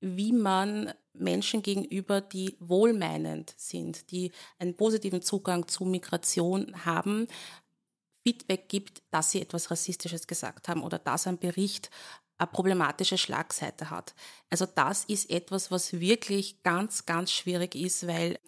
wie 0.00 0.32
man 0.32 0.92
Menschen 1.14 1.62
gegenüber, 1.62 2.20
die 2.20 2.56
wohlmeinend 2.60 3.54
sind, 3.56 4.10
die 4.10 4.32
einen 4.58 4.76
positiven 4.76 5.22
Zugang 5.22 5.66
zu 5.68 5.84
Migration 5.84 6.84
haben, 6.84 7.26
Feedback 8.26 8.68
gibt, 8.68 9.02
dass 9.10 9.30
sie 9.30 9.40
etwas 9.40 9.70
Rassistisches 9.70 10.26
gesagt 10.26 10.68
haben 10.68 10.82
oder 10.82 10.98
dass 10.98 11.26
ein 11.26 11.38
Bericht 11.38 11.90
eine 12.38 12.48
problematische 12.48 13.18
Schlagseite 13.18 13.90
hat. 13.90 14.14
Also 14.50 14.66
das 14.66 15.04
ist 15.04 15.30
etwas, 15.30 15.70
was 15.70 16.00
wirklich 16.00 16.62
ganz, 16.62 17.06
ganz 17.06 17.32
schwierig 17.32 17.74
ist, 17.74 18.06
weil 18.06 18.38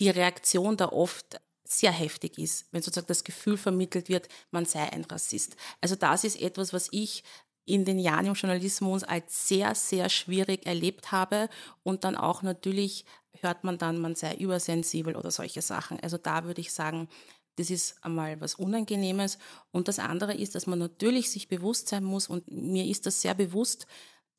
die 0.00 0.10
Reaktion 0.10 0.76
da 0.76 0.88
oft 0.88 1.40
sehr 1.70 1.92
heftig 1.92 2.38
ist, 2.38 2.66
wenn 2.72 2.82
sozusagen 2.82 3.06
das 3.06 3.24
Gefühl 3.24 3.56
vermittelt 3.56 4.08
wird, 4.08 4.28
man 4.50 4.64
sei 4.64 4.92
ein 4.92 5.04
Rassist. 5.04 5.56
Also 5.80 5.94
das 5.94 6.24
ist 6.24 6.40
etwas, 6.40 6.72
was 6.72 6.88
ich 6.90 7.22
in 7.64 7.84
den 7.84 8.00
Jahren 8.00 8.26
im 8.26 8.34
Journalismus 8.34 9.04
als 9.04 9.46
sehr, 9.46 9.74
sehr 9.76 10.08
schwierig 10.08 10.66
erlebt 10.66 11.12
habe. 11.12 11.48
Und 11.84 12.02
dann 12.02 12.16
auch 12.16 12.42
natürlich 12.42 13.04
hört 13.40 13.62
man 13.62 13.78
dann, 13.78 13.98
man 13.98 14.16
sei 14.16 14.34
übersensibel 14.34 15.14
oder 15.14 15.30
solche 15.30 15.62
Sachen. 15.62 16.00
Also 16.00 16.18
da 16.18 16.44
würde 16.44 16.60
ich 16.60 16.72
sagen, 16.72 17.08
das 17.54 17.70
ist 17.70 18.02
einmal 18.02 18.40
was 18.40 18.56
Unangenehmes. 18.56 19.38
Und 19.70 19.86
das 19.86 20.00
andere 20.00 20.34
ist, 20.34 20.56
dass 20.56 20.66
man 20.66 20.80
natürlich 20.80 21.30
sich 21.30 21.48
bewusst 21.48 21.88
sein 21.88 22.02
muss, 22.02 22.28
und 22.28 22.50
mir 22.50 22.86
ist 22.86 23.06
das 23.06 23.20
sehr 23.20 23.34
bewusst, 23.34 23.86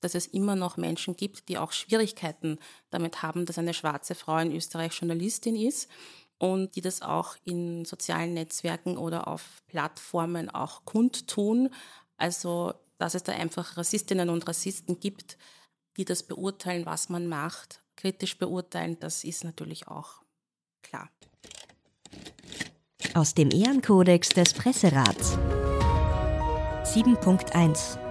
dass 0.02 0.16
es 0.16 0.28
immer 0.28 0.56
noch 0.56 0.78
Menschen 0.78 1.16
gibt, 1.16 1.48
die 1.48 1.58
auch 1.58 1.72
Schwierigkeiten 1.72 2.58
damit 2.90 3.22
haben, 3.22 3.46
dass 3.46 3.60
eine 3.60 3.74
schwarze 3.74 4.16
Frau 4.16 4.38
in 4.40 4.54
Österreich 4.54 4.94
Journalistin 4.94 5.56
ist 5.56 5.88
und 6.42 6.76
die 6.76 6.82
das 6.82 7.04
auch 7.04 7.36
in 7.44 7.86
sozialen 7.86 8.34
Netzwerken 8.34 8.98
oder 8.98 9.28
auf 9.28 9.62
Plattformen 9.68 10.50
auch 10.50 10.86
kundtun. 10.86 11.70
Also, 12.18 12.74
dass 12.98 13.14
es 13.14 13.22
da 13.22 13.34
einfach 13.34 13.78
Rassistinnen 13.78 14.28
und 14.28 14.48
Rassisten 14.48 15.00
gibt, 15.00 15.38
die 15.98 16.06
das 16.06 16.24
beurteilen, 16.24 16.88
was 16.88 17.10
man 17.10 17.28
macht, 17.28 17.84
kritisch 17.96 18.40
beurteilen, 18.40 18.98
das 19.00 19.24
ist 19.24 19.44
natürlich 19.44 19.88
auch 19.88 20.24
klar. 20.82 21.12
Aus 23.14 23.36
dem 23.36 23.52
Ehrenkodex 23.52 24.30
des 24.30 24.54
Presserats 24.54 25.38
7.1 26.86 28.11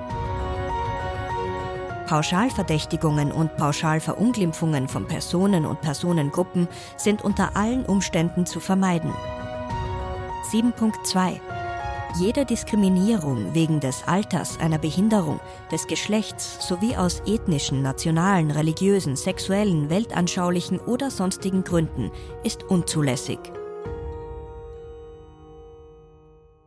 Pauschalverdächtigungen 2.11 3.31
und 3.31 3.57
Pauschalverunglimpfungen 3.57 4.89
von 4.89 5.07
Personen 5.07 5.65
und 5.65 5.81
Personengruppen 5.81 6.67
sind 6.97 7.23
unter 7.23 7.57
allen 7.57 7.87
Umständen 7.87 8.47
zu 8.47 8.59
vermeiden. 8.59 9.13
7.2 10.51 11.41
jede 12.19 12.45
Diskriminierung 12.45 13.55
wegen 13.55 13.79
des 13.79 14.03
Alters, 14.09 14.59
einer 14.59 14.79
Behinderung, 14.79 15.39
des 15.71 15.87
Geschlechts 15.87 16.67
sowie 16.67 16.97
aus 16.97 17.23
ethnischen, 17.25 17.83
nationalen, 17.83 18.51
religiösen, 18.51 19.15
sexuellen, 19.15 19.91
weltanschaulichen 19.91 20.81
oder 20.81 21.13
sonstigen 21.13 21.63
Gründen 21.63 22.11
ist 22.43 22.65
unzulässig. 22.65 23.39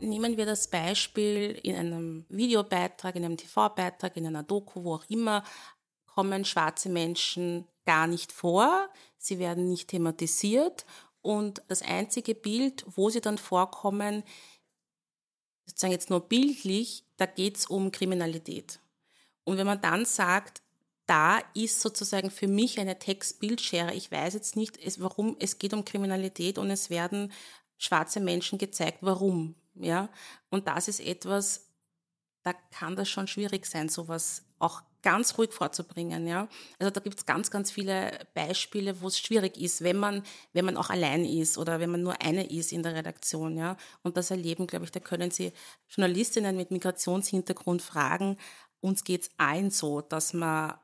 Nehmen 0.03 0.35
wir 0.35 0.45
das 0.45 0.67
Beispiel 0.67 1.57
in 1.63 1.75
einem 1.77 2.25
Videobeitrag, 2.27 3.15
in 3.15 3.23
einem 3.23 3.37
TV-Beitrag, 3.37 4.17
in 4.17 4.27
einer 4.27 4.43
Doku, 4.43 4.83
wo 4.83 4.95
auch 4.95 5.05
immer, 5.07 5.45
kommen 6.05 6.43
schwarze 6.43 6.89
Menschen 6.89 7.65
gar 7.85 8.07
nicht 8.07 8.31
vor, 8.31 8.89
sie 9.17 9.39
werden 9.39 9.69
nicht 9.69 9.87
thematisiert 9.87 10.85
und 11.21 11.61
das 11.69 11.81
einzige 11.81 12.35
Bild, 12.35 12.85
wo 12.87 13.09
sie 13.09 13.21
dann 13.21 13.37
vorkommen, 13.37 14.23
sozusagen 15.65 15.93
jetzt 15.93 16.09
nur 16.09 16.27
bildlich, 16.27 17.05
da 17.15 17.25
geht 17.25 17.57
es 17.57 17.67
um 17.67 17.91
Kriminalität. 17.91 18.79
Und 19.45 19.57
wenn 19.57 19.65
man 19.65 19.81
dann 19.81 20.05
sagt, 20.05 20.61
da 21.05 21.39
ist 21.53 21.81
sozusagen 21.81 22.29
für 22.29 22.47
mich 22.47 22.77
eine 22.79 22.99
Text-Bildschere, 22.99 23.93
ich 23.93 24.11
weiß 24.11 24.33
jetzt 24.33 24.57
nicht, 24.57 24.77
warum 24.99 25.37
es 25.39 25.59
geht 25.59 25.73
um 25.73 25.85
Kriminalität 25.85 26.57
und 26.57 26.69
es 26.69 26.89
werden 26.89 27.31
schwarze 27.77 28.19
Menschen 28.19 28.57
gezeigt, 28.57 28.99
warum. 29.01 29.55
Ja? 29.75 30.09
Und 30.49 30.67
das 30.67 30.87
ist 30.87 30.99
etwas, 30.99 31.69
da 32.43 32.53
kann 32.53 32.95
das 32.95 33.09
schon 33.09 33.27
schwierig 33.27 33.65
sein, 33.65 33.89
sowas 33.89 34.45
auch 34.59 34.81
ganz 35.01 35.37
ruhig 35.37 35.51
vorzubringen. 35.51 36.25
Ja? 36.27 36.47
Also 36.79 36.89
da 36.89 36.99
gibt 36.99 37.19
es 37.19 37.25
ganz, 37.25 37.51
ganz 37.51 37.71
viele 37.71 38.25
Beispiele, 38.33 39.01
wo 39.01 39.07
es 39.07 39.19
schwierig 39.19 39.57
ist, 39.57 39.83
wenn 39.83 39.97
man, 39.97 40.23
wenn 40.53 40.65
man 40.65 40.77
auch 40.77 40.89
allein 40.89 41.25
ist 41.25 41.57
oder 41.57 41.79
wenn 41.79 41.91
man 41.91 42.01
nur 42.01 42.21
eine 42.21 42.49
ist 42.49 42.71
in 42.71 42.83
der 42.83 42.95
Redaktion. 42.95 43.57
Ja? 43.57 43.77
Und 44.01 44.17
das 44.17 44.31
erleben, 44.31 44.65
glaube 44.65 44.85
ich, 44.85 44.91
da 44.91 44.99
können 44.99 45.31
Sie 45.31 45.51
Journalistinnen 45.89 46.55
mit 46.55 46.71
Migrationshintergrund 46.71 47.81
fragen. 47.81 48.37
Uns 48.79 49.03
geht 49.03 49.23
es 49.23 49.29
allen 49.37 49.69
so, 49.69 50.01
dass 50.01 50.33
man 50.33 50.75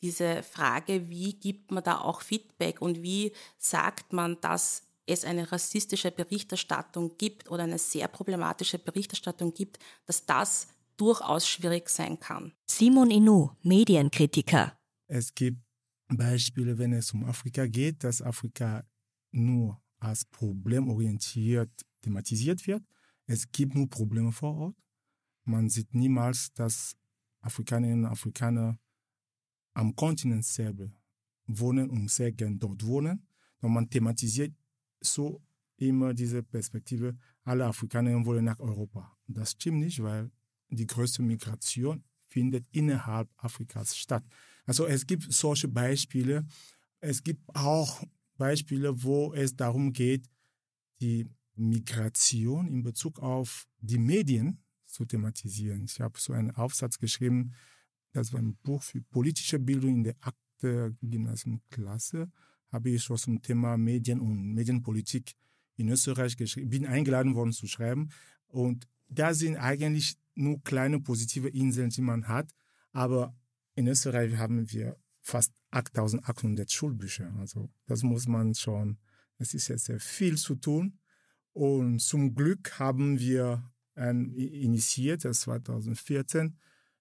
diese 0.00 0.42
Frage, 0.42 1.08
wie 1.08 1.34
gibt 1.34 1.70
man 1.70 1.82
da 1.82 2.00
auch 2.00 2.22
Feedback 2.22 2.80
und 2.80 3.02
wie 3.02 3.32
sagt 3.58 4.12
man, 4.12 4.40
dass 4.40 4.87
es 5.08 5.24
eine 5.24 5.50
rassistische 5.50 6.10
Berichterstattung 6.10 7.16
gibt 7.18 7.50
oder 7.50 7.64
eine 7.64 7.78
sehr 7.78 8.08
problematische 8.08 8.78
Berichterstattung 8.78 9.54
gibt, 9.54 9.78
dass 10.06 10.26
das 10.26 10.68
durchaus 10.96 11.48
schwierig 11.48 11.88
sein 11.88 12.18
kann. 12.18 12.52
Simon 12.66 13.10
Inu, 13.10 13.50
Medienkritiker. 13.62 14.78
Es 15.06 15.34
gibt 15.34 15.58
Beispiele, 16.08 16.78
wenn 16.78 16.92
es 16.92 17.12
um 17.12 17.24
Afrika 17.24 17.66
geht, 17.66 18.04
dass 18.04 18.22
Afrika 18.22 18.84
nur 19.30 19.80
als 19.98 20.24
problemorientiert 20.24 21.70
thematisiert 22.02 22.66
wird. 22.66 22.82
Es 23.26 23.50
gibt 23.50 23.74
nur 23.74 23.88
Probleme 23.88 24.32
vor 24.32 24.56
Ort. 24.56 24.76
Man 25.44 25.68
sieht 25.68 25.94
niemals, 25.94 26.52
dass 26.54 26.96
Afrikanerinnen 27.40 28.04
und 28.04 28.10
Afrikaner 28.10 28.78
am 29.74 29.94
Kontinent 29.94 30.44
selber 30.44 30.90
wohnen 31.46 31.90
und 31.90 32.10
sehr 32.10 32.32
gern 32.32 32.58
dort 32.58 32.84
wohnen. 32.84 33.26
Und 33.60 33.72
man 33.72 33.88
thematisiert 33.88 34.54
so 35.00 35.42
immer 35.76 36.12
diese 36.14 36.42
Perspektive, 36.42 37.16
alle 37.44 37.66
Afrikaner 37.66 38.24
wollen 38.24 38.44
nach 38.44 38.58
Europa. 38.58 39.16
Das 39.26 39.52
stimmt 39.52 39.80
nicht, 39.80 40.02
weil 40.02 40.30
die 40.70 40.86
größte 40.86 41.22
Migration 41.22 42.02
findet 42.26 42.66
innerhalb 42.72 43.28
Afrikas 43.36 43.96
statt. 43.96 44.24
Also 44.64 44.86
es 44.86 45.06
gibt 45.06 45.32
solche 45.32 45.68
Beispiele. 45.68 46.46
Es 47.00 47.22
gibt 47.22 47.42
auch 47.54 48.02
Beispiele, 48.36 49.02
wo 49.02 49.32
es 49.32 49.56
darum 49.56 49.92
geht, 49.92 50.28
die 51.00 51.26
Migration 51.54 52.68
in 52.68 52.82
Bezug 52.82 53.18
auf 53.20 53.66
die 53.80 53.98
Medien 53.98 54.62
zu 54.84 55.04
thematisieren. 55.04 55.84
Ich 55.84 56.00
habe 56.00 56.18
so 56.18 56.32
einen 56.32 56.50
Aufsatz 56.52 56.98
geschrieben, 56.98 57.52
das 58.12 58.32
war 58.32 58.40
ein 58.40 58.56
Buch 58.56 58.82
für 58.82 59.00
politische 59.00 59.58
Bildung 59.58 59.96
in 59.96 60.04
der 60.04 60.16
achten 60.20 60.98
Gymnasiumklasse, 61.02 62.30
habe 62.70 62.90
ich 62.90 63.02
schon 63.02 63.16
zum 63.16 63.42
Thema 63.42 63.76
Medien 63.76 64.20
und 64.20 64.54
Medienpolitik 64.54 65.34
in 65.76 65.88
Österreich 65.88 66.36
geschrieben, 66.36 66.70
bin 66.70 66.86
eingeladen 66.86 67.34
worden 67.34 67.52
zu 67.52 67.66
schreiben. 67.66 68.10
Und 68.48 68.86
da 69.08 69.34
sind 69.34 69.56
eigentlich 69.56 70.16
nur 70.34 70.62
kleine 70.62 71.00
positive 71.00 71.48
Inseln, 71.48 71.90
die 71.90 72.02
man 72.02 72.28
hat. 72.28 72.50
Aber 72.92 73.34
in 73.74 73.86
Österreich 73.86 74.36
haben 74.36 74.70
wir 74.70 74.96
fast 75.20 75.52
8800 75.70 76.70
Schulbücher. 76.70 77.32
Also 77.38 77.70
das 77.86 78.02
muss 78.02 78.26
man 78.26 78.54
schon, 78.54 78.98
es 79.38 79.54
ist 79.54 79.68
jetzt 79.68 79.86
sehr 79.86 80.00
viel 80.00 80.36
zu 80.36 80.56
tun. 80.56 80.98
Und 81.52 82.00
zum 82.00 82.34
Glück 82.34 82.78
haben 82.78 83.18
wir 83.18 83.70
ein, 83.94 84.30
initiiert, 84.32 85.24
das 85.24 85.40
2014, 85.40 86.56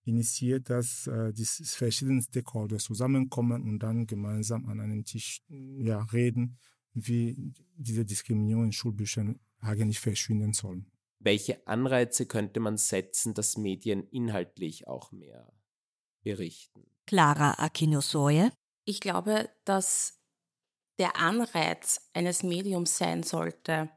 initiiert, 0.07 0.69
dass 0.69 1.07
äh, 1.07 1.33
die 1.33 1.45
verschiedenen 1.45 2.21
Stakeholder 2.21 2.77
zusammenkommen 2.77 3.63
und 3.63 3.79
dann 3.79 4.07
gemeinsam 4.07 4.65
an 4.67 4.79
einem 4.79 5.05
Tisch 5.05 5.41
ja, 5.49 6.01
reden, 6.13 6.57
wie 6.93 7.53
diese 7.75 8.05
Diskriminierung 8.05 8.65
in 8.65 8.71
Schulbüchern 8.71 9.39
eigentlich 9.59 9.99
verschwinden 9.99 10.53
sollen. 10.53 10.91
Welche 11.19 11.65
Anreize 11.67 12.25
könnte 12.25 12.59
man 12.59 12.77
setzen, 12.77 13.33
dass 13.33 13.57
Medien 13.57 14.07
inhaltlich 14.09 14.87
auch 14.87 15.11
mehr 15.11 15.51
berichten? 16.21 16.85
Clara 17.05 17.53
Akinosoye. 17.57 18.51
Ich 18.85 18.99
glaube, 18.99 19.49
dass 19.65 20.19
der 20.99 21.17
Anreiz 21.17 22.09
eines 22.13 22.43
Mediums 22.43 22.97
sein 22.97 23.23
sollte, 23.23 23.89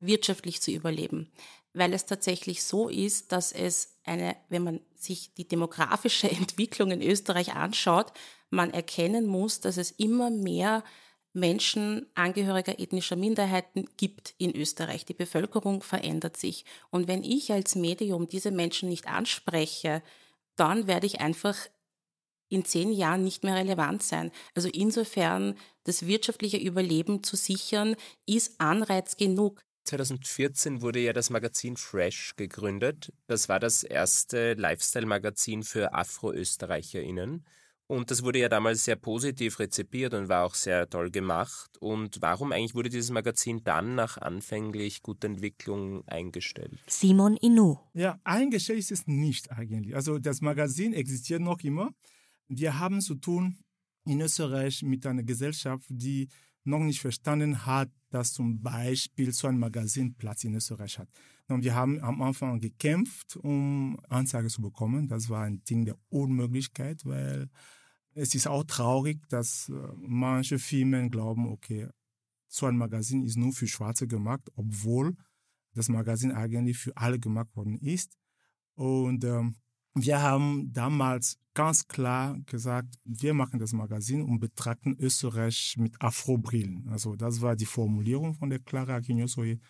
wirtschaftlich 0.00 0.60
zu 0.60 0.70
überleben, 0.70 1.30
weil 1.72 1.92
es 1.92 2.06
tatsächlich 2.06 2.64
so 2.64 2.88
ist, 2.88 3.32
dass 3.32 3.52
es 3.52 3.99
eine, 4.10 4.36
wenn 4.48 4.64
man 4.64 4.80
sich 4.96 5.32
die 5.34 5.48
demografische 5.48 6.30
Entwicklung 6.30 6.90
in 6.90 7.02
Österreich 7.02 7.54
anschaut, 7.54 8.12
man 8.50 8.72
erkennen 8.72 9.26
muss, 9.26 9.60
dass 9.60 9.76
es 9.76 9.92
immer 9.92 10.30
mehr 10.30 10.82
Menschen 11.32 12.06
Angehöriger 12.16 12.80
ethnischer 12.80 13.14
Minderheiten 13.14 13.88
gibt 13.96 14.34
in 14.38 14.54
Österreich. 14.54 15.04
Die 15.04 15.14
Bevölkerung 15.14 15.82
verändert 15.82 16.36
sich. 16.36 16.64
Und 16.90 17.06
wenn 17.06 17.22
ich 17.22 17.52
als 17.52 17.76
Medium 17.76 18.26
diese 18.26 18.50
Menschen 18.50 18.88
nicht 18.88 19.06
anspreche, 19.06 20.02
dann 20.56 20.88
werde 20.88 21.06
ich 21.06 21.20
einfach 21.20 21.56
in 22.48 22.64
zehn 22.64 22.92
Jahren 22.92 23.22
nicht 23.22 23.44
mehr 23.44 23.54
relevant 23.54 24.02
sein. 24.02 24.32
Also 24.56 24.68
insofern 24.68 25.56
das 25.84 26.06
wirtschaftliche 26.06 26.56
Überleben 26.56 27.22
zu 27.22 27.36
sichern, 27.36 27.94
ist 28.26 28.60
Anreiz 28.60 29.16
genug. 29.16 29.62
2014 29.84 30.82
wurde 30.82 31.00
ja 31.00 31.12
das 31.12 31.30
Magazin 31.30 31.76
Fresh 31.76 32.34
gegründet. 32.36 33.12
Das 33.26 33.48
war 33.48 33.60
das 33.60 33.82
erste 33.82 34.54
Lifestyle-Magazin 34.54 35.62
für 35.62 35.94
Afro-ÖsterreicherInnen. 35.94 37.44
Und 37.90 38.12
das 38.12 38.22
wurde 38.22 38.38
ja 38.38 38.48
damals 38.48 38.84
sehr 38.84 38.94
positiv 38.94 39.58
rezipiert 39.58 40.14
und 40.14 40.28
war 40.28 40.44
auch 40.44 40.54
sehr 40.54 40.88
toll 40.88 41.10
gemacht. 41.10 41.76
Und 41.80 42.22
warum 42.22 42.52
eigentlich 42.52 42.76
wurde 42.76 42.88
dieses 42.88 43.10
Magazin 43.10 43.64
dann 43.64 43.96
nach 43.96 44.16
anfänglich 44.16 45.02
guter 45.02 45.26
Entwicklung 45.26 46.06
eingestellt? 46.06 46.78
Simon 46.86 47.36
Inu. 47.36 47.78
Ja, 47.92 48.20
eingestellt 48.22 48.78
ist 48.78 48.92
es 48.92 49.08
nicht 49.08 49.50
eigentlich. 49.50 49.96
Also 49.96 50.20
das 50.20 50.40
Magazin 50.40 50.92
existiert 50.92 51.40
noch 51.40 51.64
immer. 51.64 51.90
Wir 52.46 52.78
haben 52.78 53.00
zu 53.00 53.16
tun 53.16 53.58
in 54.04 54.20
Österreich 54.20 54.84
mit 54.84 55.04
einer 55.04 55.24
Gesellschaft, 55.24 55.84
die 55.88 56.28
noch 56.64 56.80
nicht 56.80 57.00
verstanden 57.00 57.66
hat, 57.66 57.90
dass 58.10 58.32
zum 58.32 58.60
Beispiel 58.62 59.32
so 59.32 59.48
ein 59.48 59.58
Magazin 59.58 60.14
Platz 60.14 60.44
in 60.44 60.54
Österreich 60.54 60.98
hat. 60.98 61.08
Und 61.48 61.64
wir 61.64 61.74
haben 61.74 62.00
am 62.00 62.22
Anfang 62.22 62.60
gekämpft, 62.60 63.36
um 63.36 63.98
Anzeige 64.08 64.48
zu 64.48 64.62
bekommen. 64.62 65.08
Das 65.08 65.28
war 65.28 65.44
ein 65.44 65.62
Ding 65.64 65.84
der 65.84 65.96
Unmöglichkeit, 66.08 67.04
weil 67.04 67.48
es 68.14 68.34
ist 68.34 68.46
auch 68.46 68.64
traurig, 68.64 69.28
dass 69.28 69.68
äh, 69.68 69.72
manche 69.96 70.58
Firmen 70.58 71.10
glauben, 71.10 71.46
okay, 71.48 71.88
so 72.48 72.66
ein 72.66 72.76
Magazin 72.76 73.22
ist 73.22 73.36
nur 73.36 73.52
für 73.52 73.68
Schwarze 73.68 74.06
gemacht, 74.06 74.42
obwohl 74.54 75.16
das 75.74 75.88
Magazin 75.88 76.32
eigentlich 76.32 76.78
für 76.78 76.96
alle 76.96 77.18
gemacht 77.18 77.54
worden 77.54 77.78
ist. 77.78 78.16
Und 78.74 79.24
ähm, 79.24 79.54
wir 79.94 80.20
haben 80.20 80.72
damals 80.72 81.38
ganz 81.60 81.86
klar 81.86 82.38
gesagt, 82.46 82.94
wir 83.04 83.34
machen 83.34 83.60
das 83.60 83.74
Magazin 83.74 84.22
und 84.22 84.40
betrachten 84.40 84.96
Österreich 84.98 85.74
mit 85.76 85.94
Afro-Brillen. 86.00 86.88
Also 86.88 87.16
das 87.16 87.42
war 87.42 87.54
die 87.54 87.66
Formulierung 87.66 88.32
von 88.32 88.48
der 88.48 88.60
Clara 88.60 88.96
Aquinosoye, 88.96 89.60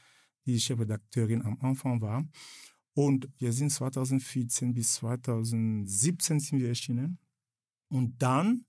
die 0.46 0.60
Chefredakteurin 0.60 1.42
am 1.42 1.58
Anfang 1.60 2.00
war. 2.00 2.24
Und 2.94 3.28
wir 3.38 3.52
sind 3.52 3.70
2014 3.70 4.72
bis 4.72 4.94
2017 4.94 6.38
sind 6.38 6.60
wir 6.60 6.68
erschienen. 6.68 7.18
Und 7.88 8.22
dann 8.22 8.66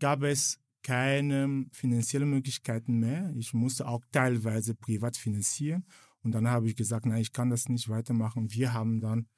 gab 0.00 0.24
es 0.24 0.58
keine 0.82 1.66
finanziellen 1.70 2.30
Möglichkeiten 2.30 2.98
mehr. 2.98 3.32
Ich 3.36 3.54
musste 3.54 3.86
auch 3.86 4.04
teilweise 4.10 4.74
privat 4.74 5.16
finanzieren. 5.16 5.84
Und 6.24 6.32
dann 6.32 6.48
habe 6.48 6.66
ich 6.66 6.74
gesagt, 6.74 7.06
nein, 7.06 7.22
ich 7.22 7.32
kann 7.32 7.48
das 7.48 7.68
nicht 7.68 7.88
weitermachen. 7.88 8.50
Wir 8.50 8.72
haben 8.72 9.00
dann 9.00 9.28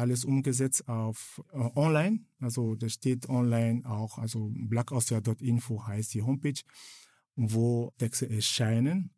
alles 0.00 0.24
umgesetzt 0.24 0.88
auf 0.88 1.40
äh, 1.52 1.58
online. 1.76 2.24
Also 2.40 2.74
das 2.74 2.94
steht 2.94 3.28
online 3.28 3.84
auch, 3.84 4.18
also 4.18 4.50
blackaustria.info 4.52 5.86
heißt 5.86 6.14
die 6.14 6.22
Homepage, 6.22 6.60
wo 7.36 7.92
Texte 7.98 8.28
erscheinen. 8.28 9.12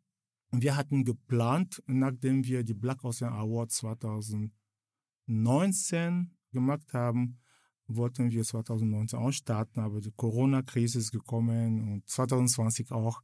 Wir 0.51 0.75
hatten 0.75 1.03
geplant, 1.03 1.81
nachdem 1.87 2.45
wir 2.45 2.63
die 2.63 2.75
Black 2.75 3.03
Austria 3.03 3.31
Awards 3.31 3.77
2019 3.77 6.29
gemacht 6.51 6.93
haben, 6.93 7.39
wollten 7.87 8.29
wir 8.31 8.43
2019 8.43 9.17
auch 9.17 9.31
starten, 9.31 9.79
aber 9.79 9.99
die 9.99 10.11
Corona-Krise 10.11 10.99
ist 10.99 11.11
gekommen 11.11 11.91
und 11.91 12.07
2020 12.07 12.91
auch. 12.91 13.23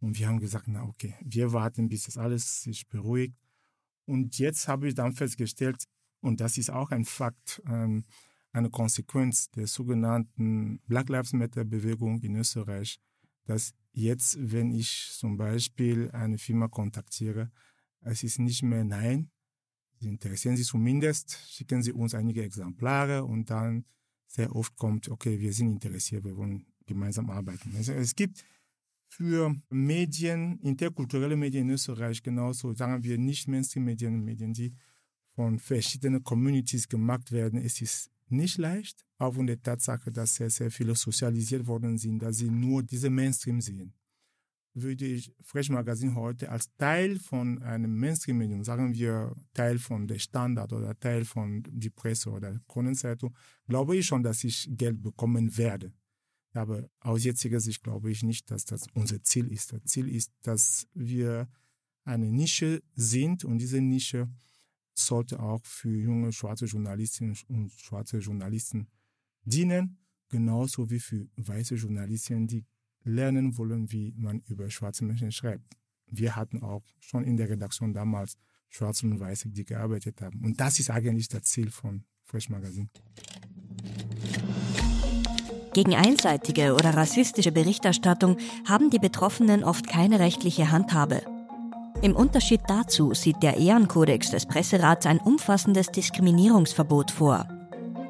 Und 0.00 0.16
wir 0.18 0.28
haben 0.28 0.38
gesagt, 0.38 0.68
na 0.68 0.84
okay, 0.84 1.16
wir 1.20 1.52
warten, 1.52 1.88
bis 1.88 2.04
das 2.04 2.16
alles 2.16 2.62
sich 2.62 2.86
beruhigt. 2.86 3.34
Und 4.06 4.38
jetzt 4.38 4.68
habe 4.68 4.86
ich 4.88 4.94
dann 4.94 5.12
festgestellt, 5.12 5.82
und 6.20 6.40
das 6.40 6.58
ist 6.58 6.70
auch 6.70 6.90
ein 6.90 7.04
Fakt, 7.04 7.62
ähm, 7.66 8.04
eine 8.52 8.70
Konsequenz 8.70 9.50
der 9.50 9.66
sogenannten 9.66 10.80
Black 10.86 11.08
Lives 11.08 11.32
Matter 11.32 11.64
Bewegung 11.64 12.20
in 12.22 12.36
Österreich, 12.36 12.98
dass 13.44 13.74
jetzt, 13.92 14.36
wenn 14.40 14.72
ich 14.72 15.10
zum 15.12 15.36
Beispiel 15.36 16.10
eine 16.12 16.38
Firma 16.38 16.68
kontaktiere, 16.68 17.50
es 18.00 18.22
ist 18.22 18.38
nicht 18.38 18.62
mehr 18.62 18.84
nein, 18.84 19.30
interessieren 20.00 20.56
Sie 20.56 20.62
zumindest, 20.62 21.38
schicken 21.48 21.82
Sie 21.82 21.92
uns 21.92 22.14
einige 22.14 22.42
Exemplare 22.42 23.24
und 23.24 23.50
dann 23.50 23.84
sehr 24.26 24.54
oft 24.54 24.76
kommt, 24.76 25.08
okay, 25.08 25.40
wir 25.40 25.52
sind 25.52 25.70
interessiert, 25.70 26.24
wir 26.24 26.36
wollen 26.36 26.66
gemeinsam 26.86 27.30
arbeiten. 27.30 27.74
Also 27.76 27.92
es 27.92 28.14
gibt 28.14 28.44
für 29.08 29.54
Medien, 29.70 30.58
interkulturelle 30.60 31.36
Medien 31.36 31.68
in 31.68 31.74
Österreich 31.74 32.22
genauso, 32.22 32.74
sagen 32.74 33.02
wir 33.02 33.18
nicht 33.18 33.48
Mainstream-Medien, 33.48 34.22
Medien, 34.22 34.52
die 34.52 34.74
von 35.38 35.60
verschiedenen 35.60 36.24
Communities 36.24 36.88
gemacht 36.88 37.30
werden. 37.30 37.60
Es 37.60 37.80
ist 37.80 38.10
nicht 38.28 38.58
leicht, 38.58 39.06
aufgrund 39.18 39.48
der 39.48 39.62
Tatsache, 39.62 40.10
dass 40.10 40.34
sehr, 40.34 40.50
sehr 40.50 40.68
viele 40.72 40.96
sozialisiert 40.96 41.64
worden 41.68 41.96
sind, 41.96 42.18
dass 42.18 42.38
sie 42.38 42.50
nur 42.50 42.82
diese 42.82 43.08
Mainstream 43.08 43.60
sehen 43.60 43.94
würde 44.74 45.06
ich 45.06 45.32
Fresh 45.40 45.70
Magazine 45.70 46.14
heute 46.14 46.50
als 46.50 46.72
Teil 46.76 47.18
von 47.18 47.60
einem 47.62 47.98
Mainstream-Medium, 47.98 48.62
sagen 48.62 48.94
wir 48.94 49.34
Teil 49.54 49.78
von 49.78 50.06
der 50.06 50.18
Standard 50.18 50.72
oder 50.72 50.98
Teil 50.98 51.24
von 51.24 51.64
die 51.68 51.90
Presse 51.90 52.30
oder 52.30 52.60
Kronenzeitung, 52.68 53.34
glaube 53.66 53.96
ich 53.96 54.06
schon, 54.06 54.22
dass 54.22 54.44
ich 54.44 54.68
Geld 54.70 55.02
bekommen 55.02 55.56
werde. 55.56 55.92
Aber 56.52 56.88
aus 57.00 57.24
jetziger 57.24 57.60
Sicht 57.60 57.82
glaube 57.82 58.10
ich 58.10 58.22
nicht, 58.22 58.50
dass 58.50 58.64
das 58.64 58.86
unser 58.94 59.20
Ziel 59.22 59.50
ist. 59.50 59.72
Das 59.72 59.82
Ziel 59.84 60.08
ist, 60.08 60.32
dass 60.42 60.86
wir 60.94 61.48
eine 62.04 62.30
Nische 62.30 62.82
sind 62.94 63.44
und 63.44 63.58
diese 63.58 63.80
Nische 63.80 64.28
sollte 64.98 65.40
auch 65.40 65.64
für 65.64 65.96
junge 65.96 66.32
schwarze 66.32 66.66
Journalistinnen 66.66 67.36
und 67.48 67.72
schwarze 67.72 68.18
Journalisten 68.18 68.88
dienen, 69.44 69.98
genauso 70.28 70.90
wie 70.90 71.00
für 71.00 71.26
weiße 71.36 71.76
Journalistinnen, 71.76 72.46
die 72.46 72.64
lernen 73.04 73.56
wollen, 73.56 73.90
wie 73.90 74.12
man 74.16 74.40
über 74.48 74.70
schwarze 74.70 75.04
Menschen 75.04 75.32
schreibt. 75.32 75.64
Wir 76.06 76.36
hatten 76.36 76.62
auch 76.62 76.84
schon 77.00 77.24
in 77.24 77.36
der 77.36 77.48
Redaktion 77.48 77.92
damals 77.92 78.36
Schwarze 78.68 79.06
und 79.06 79.18
Weiße, 79.18 79.48
die 79.48 79.64
gearbeitet 79.64 80.20
haben. 80.20 80.44
Und 80.44 80.60
das 80.60 80.78
ist 80.78 80.90
eigentlich 80.90 81.28
das 81.28 81.42
Ziel 81.42 81.70
von 81.70 82.04
Fresh 82.24 82.50
Magazine. 82.50 82.88
Gegen 85.72 85.94
einseitige 85.94 86.74
oder 86.74 86.94
rassistische 86.94 87.52
Berichterstattung 87.52 88.36
haben 88.66 88.90
die 88.90 88.98
Betroffenen 88.98 89.64
oft 89.64 89.86
keine 89.86 90.18
rechtliche 90.18 90.70
Handhabe. 90.70 91.22
Im 92.00 92.14
Unterschied 92.14 92.60
dazu 92.68 93.12
sieht 93.12 93.42
der 93.42 93.56
Ehrenkodex 93.56 94.30
des 94.30 94.46
Presserats 94.46 95.04
ein 95.04 95.18
umfassendes 95.18 95.88
Diskriminierungsverbot 95.88 97.10
vor. 97.10 97.48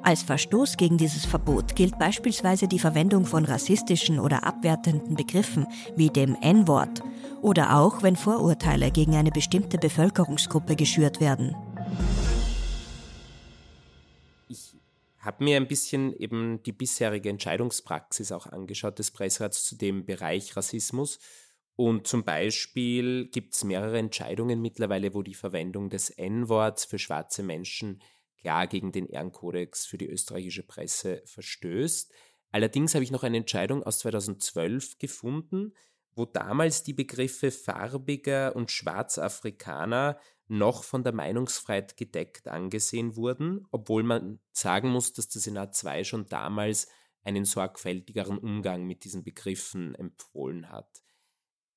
Als 0.03 0.22
Verstoß 0.22 0.77
gegen 0.77 0.98
dieses 0.98 1.24
Verbot 1.24 1.74
gilt 1.74 1.98
beispielsweise 1.98 2.68
die 2.68 2.79
Verwendung 2.79 3.24
von 3.24 3.46
rassistischen 3.46 4.20
oder 4.20 4.44
abwertenden 4.44 5.16
Begriffen 5.16 5.66
wie 5.96 6.11
dem 6.11 6.37
N-Wort 6.42 7.03
oder 7.40 7.79
auch 7.79 8.03
wenn 8.03 8.16
Vorurteile 8.16 8.90
gegen 8.90 9.16
eine 9.16 9.31
bestimmte 9.31 9.79
Bevölkerungsgruppe 9.79 10.77
geschürt 10.77 11.18
werden. 11.20 11.57
Ich 14.48 14.77
habe 15.18 15.42
mir 15.42 15.57
ein 15.57 15.66
bisschen 15.66 16.12
eben 16.12 16.62
die 16.62 16.72
bisherige 16.72 17.31
Entscheidungspraxis 17.31 18.33
auch 18.33 18.46
angeschaut 18.46 18.98
des 18.98 19.11
Presserats 19.11 19.64
zu 19.64 19.77
dem 19.77 20.05
Bereich 20.05 20.55
Rassismus. 20.57 21.18
Und 21.80 22.08
zum 22.08 22.24
Beispiel 22.24 23.28
gibt 23.28 23.54
es 23.54 23.62
mehrere 23.62 24.00
Entscheidungen 24.00 24.60
mittlerweile, 24.60 25.14
wo 25.14 25.22
die 25.22 25.36
Verwendung 25.36 25.90
des 25.90 26.10
N-Worts 26.10 26.86
für 26.86 26.98
schwarze 26.98 27.44
Menschen 27.44 28.02
klar 28.40 28.66
gegen 28.66 28.90
den 28.90 29.06
Ehrenkodex 29.06 29.86
für 29.86 29.96
die 29.96 30.08
österreichische 30.08 30.64
Presse 30.64 31.22
verstößt. 31.26 32.12
Allerdings 32.50 32.96
habe 32.96 33.04
ich 33.04 33.12
noch 33.12 33.22
eine 33.22 33.36
Entscheidung 33.36 33.84
aus 33.84 34.00
2012 34.00 34.98
gefunden, 34.98 35.72
wo 36.16 36.24
damals 36.24 36.82
die 36.82 36.94
Begriffe 36.94 37.52
farbiger 37.52 38.56
und 38.56 38.72
Schwarzafrikaner 38.72 40.18
noch 40.48 40.82
von 40.82 41.04
der 41.04 41.12
Meinungsfreiheit 41.12 41.96
gedeckt 41.96 42.48
angesehen 42.48 43.14
wurden, 43.14 43.68
obwohl 43.70 44.02
man 44.02 44.40
sagen 44.50 44.88
muss, 44.88 45.12
dass 45.12 45.28
der 45.28 45.42
Senat 45.42 45.76
2 45.76 46.02
schon 46.02 46.26
damals 46.26 46.88
einen 47.22 47.44
sorgfältigeren 47.44 48.38
Umgang 48.38 48.84
mit 48.84 49.04
diesen 49.04 49.22
Begriffen 49.22 49.94
empfohlen 49.94 50.72
hat. 50.72 51.04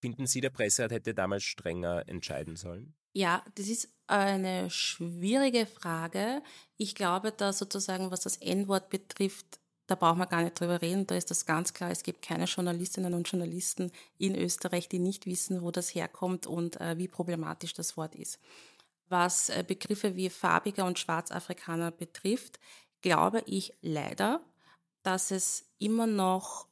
Finden 0.02 0.26
Sie, 0.26 0.42
der 0.42 0.50
Presserat 0.50 0.92
hätte 0.92 1.14
damals 1.14 1.44
strenger 1.44 2.04
entscheiden 2.08 2.56
sollen? 2.56 2.96
Ja, 3.14 3.46
das 3.56 3.68
ist 3.68 3.90
eine 4.08 4.70
schwierige 4.72 5.68
Frage. 5.68 6.42
Ich 6.78 6.96
glaube, 6.96 7.32
da 7.32 7.54
sozusagen, 7.54 8.10
was 8.10 8.22
das 8.22 8.38
N-Wort 8.38 8.90
betrifft, 8.90 9.60
da 9.86 9.96
braucht 9.96 10.18
man 10.18 10.28
gar 10.28 10.42
nicht 10.42 10.60
drüber 10.60 10.82
reden. 10.82 11.06
Da 11.06 11.16
ist 11.16 11.30
das 11.30 11.46
ganz 11.46 11.74
klar. 11.74 11.92
Es 11.92 12.02
gibt 12.02 12.24
keine 12.24 12.46
Journalistinnen 12.46 13.14
und 13.14 13.30
Journalisten 13.30 13.92
in 14.18 14.36
Österreich, 14.36 14.90
die 14.90 15.00
nicht 15.00 15.28
wissen, 15.28 15.62
wo 15.62 15.70
das 15.70 15.94
herkommt 15.94 16.48
und 16.48 16.82
äh, 16.82 16.98
wie 16.98 17.08
problematisch 17.08 17.74
das 17.74 17.96
Wort 17.96 18.16
ist. 18.16 18.40
Was 19.08 19.50
äh, 19.50 19.64
Begriffe 19.68 20.16
wie 20.16 20.30
farbiger 20.30 20.86
und 20.86 20.98
Schwarzafrikaner 20.98 21.92
betrifft, 21.92 22.60
glaube 23.02 23.44
ich 23.46 23.74
leider, 23.82 24.42
dass 25.04 25.30
es 25.30 25.66
immer 25.78 26.08
noch 26.08 26.68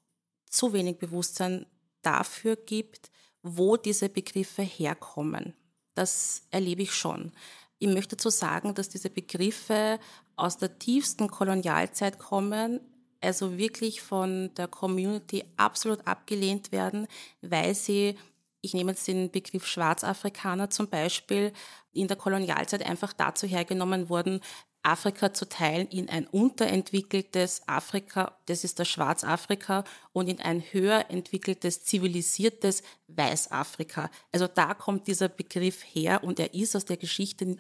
zu 0.50 0.74
wenig 0.74 0.98
Bewusstsein 0.98 1.68
dafür 2.02 2.56
gibt, 2.56 3.12
wo 3.44 3.78
diese 3.78 4.10
Begriffe 4.10 4.62
herkommen. 4.62 5.54
Das 5.96 6.44
erlebe 6.52 6.84
ich 6.84 6.94
schon. 6.94 7.32
Ich 7.80 7.88
möchte 7.88 8.16
dazu 8.16 8.30
sagen, 8.30 8.74
dass 8.74 8.90
diese 8.90 9.10
Begriffe 9.10 10.00
aus 10.36 10.58
der 10.58 10.80
tiefsten 10.80 11.30
Kolonialzeit 11.30 12.20
kommen, 12.20 12.82
also 13.22 13.58
wirklich 13.58 14.02
von 14.02 14.54
der 14.56 14.68
Community 14.68 15.44
absolut 15.58 16.06
abgelehnt 16.08 16.72
werden, 16.72 17.08
weil 17.42 17.76
sie, 17.76 18.18
ich 18.62 18.74
nehme 18.74 18.92
jetzt 18.92 19.08
den 19.08 19.32
Begriff 19.32 19.66
Schwarzafrikaner 19.66 20.70
zum 20.70 20.90
Beispiel, 20.90 21.54
in 21.92 22.08
der 22.08 22.18
Kolonialzeit 22.18 22.86
einfach 22.86 23.14
dazu 23.14 23.48
hergenommen 23.48 24.10
wurden, 24.10 24.42
Afrika 24.84 25.34
zu 25.34 25.48
teilen 25.48 25.88
in 25.88 26.10
ein 26.10 26.28
unterentwickeltes 26.28 27.68
Afrika, 27.68 28.38
das 28.46 28.64
ist 28.64 28.80
das 28.80 28.88
Schwarzafrika, 28.88 29.84
und 30.14 30.30
in 30.30 30.40
ein 30.40 30.62
höher 30.72 31.10
entwickeltes, 31.10 31.84
zivilisiertes 31.84 32.84
Weißafrika. 33.08 34.10
Also 34.32 34.48
da 34.48 34.74
kommt 34.74 35.08
dieser 35.08 35.28
Begriff 35.28 35.84
her 35.84 36.24
und 36.24 36.40
er 36.40 36.54
ist 36.54 36.76
aus 36.76 36.86
der 36.86 36.98
Geschichte, 36.98 37.58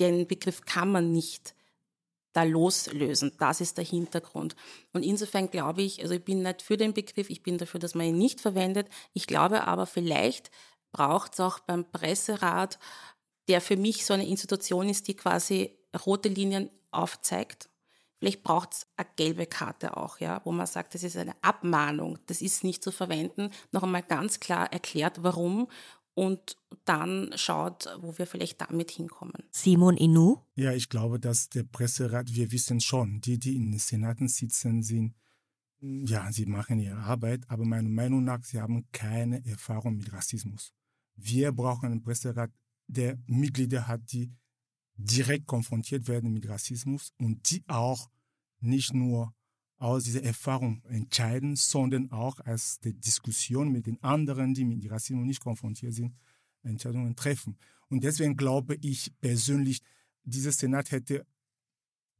den 0.00 0.26
Begriff 0.26 0.62
kann 0.64 0.90
man 0.90 1.12
nicht 1.12 1.54
da 2.32 2.42
loslösen. 2.42 3.32
Das 3.38 3.60
ist 3.60 3.78
der 3.78 3.84
Hintergrund. 3.84 4.56
Und 4.92 5.02
insofern 5.02 5.50
glaube 5.50 5.82
ich, 5.82 6.02
also 6.02 6.14
ich 6.14 6.24
bin 6.24 6.42
nicht 6.42 6.60
für 6.60 6.76
den 6.76 6.92
Begriff, 6.92 7.30
ich 7.30 7.42
bin 7.42 7.56
dafür, 7.56 7.80
dass 7.80 7.94
man 7.94 8.06
ihn 8.06 8.18
nicht 8.18 8.40
verwendet. 8.40 8.88
Ich 9.14 9.26
glaube 9.26 9.66
aber, 9.66 9.86
vielleicht 9.86 10.50
braucht 10.92 11.32
es 11.32 11.40
auch 11.40 11.60
beim 11.60 11.90
Presserat, 11.90 12.78
der 13.48 13.60
für 13.60 13.76
mich 13.76 14.04
so 14.04 14.12
eine 14.12 14.26
Institution 14.26 14.88
ist, 14.88 15.08
die 15.08 15.14
quasi 15.14 15.75
rote 15.96 16.28
Linien 16.28 16.70
aufzeigt. 16.90 17.68
Vielleicht 18.18 18.42
braucht 18.42 18.72
es 18.72 18.86
eine 18.96 19.08
gelbe 19.16 19.46
Karte 19.46 19.96
auch, 19.96 20.20
ja, 20.20 20.40
wo 20.44 20.52
man 20.52 20.66
sagt, 20.66 20.94
das 20.94 21.02
ist 21.02 21.16
eine 21.16 21.34
Abmahnung, 21.42 22.18
das 22.26 22.40
ist 22.40 22.64
nicht 22.64 22.82
zu 22.82 22.90
verwenden. 22.90 23.50
Noch 23.72 23.82
einmal 23.82 24.02
ganz 24.02 24.40
klar 24.40 24.72
erklärt, 24.72 25.22
warum 25.22 25.68
und 26.14 26.56
dann 26.86 27.30
schaut, 27.36 27.86
wo 28.00 28.16
wir 28.16 28.26
vielleicht 28.26 28.62
damit 28.62 28.90
hinkommen. 28.90 29.44
Simon 29.50 29.98
Inu? 29.98 30.38
Ja, 30.54 30.72
ich 30.72 30.88
glaube, 30.88 31.20
dass 31.20 31.50
der 31.50 31.64
Presserat, 31.64 32.34
wir 32.34 32.50
wissen 32.52 32.80
schon, 32.80 33.20
die, 33.20 33.38
die 33.38 33.54
in 33.54 33.70
den 33.70 33.78
Senaten 33.78 34.26
sitzen, 34.28 34.82
sind, 34.82 35.14
ja, 35.80 36.32
sie 36.32 36.46
machen 36.46 36.78
ihre 36.78 36.96
Arbeit, 36.96 37.42
aber 37.48 37.66
meiner 37.66 37.90
Meinung 37.90 38.24
nach, 38.24 38.42
sie 38.44 38.60
haben 38.60 38.86
keine 38.92 39.44
Erfahrung 39.44 39.98
mit 39.98 40.10
Rassismus. 40.10 40.72
Wir 41.16 41.52
brauchen 41.52 41.86
einen 41.86 42.02
Presserat, 42.02 42.50
der 42.86 43.18
Mitglieder 43.26 43.86
hat, 43.86 44.00
die 44.10 44.32
direkt 44.96 45.46
konfrontiert 45.46 46.08
werden 46.08 46.32
mit 46.32 46.48
Rassismus 46.48 47.12
und 47.18 47.50
die 47.50 47.62
auch 47.68 48.10
nicht 48.60 48.94
nur 48.94 49.34
aus 49.78 50.04
dieser 50.04 50.22
Erfahrung 50.22 50.82
entscheiden, 50.84 51.54
sondern 51.54 52.10
auch 52.10 52.40
als 52.40 52.80
die 52.80 52.94
Diskussion 52.94 53.70
mit 53.70 53.86
den 53.86 54.02
anderen, 54.02 54.54
die 54.54 54.64
mit 54.64 54.90
Rassismus 54.90 55.26
nicht 55.26 55.40
konfrontiert 55.40 55.92
sind, 55.92 56.14
Entscheidungen 56.62 57.14
treffen. 57.14 57.58
Und 57.88 58.02
deswegen 58.02 58.36
glaube 58.36 58.76
ich 58.80 59.12
persönlich, 59.20 59.82
dieser 60.24 60.52
Senat 60.52 60.90
hätte 60.90 61.26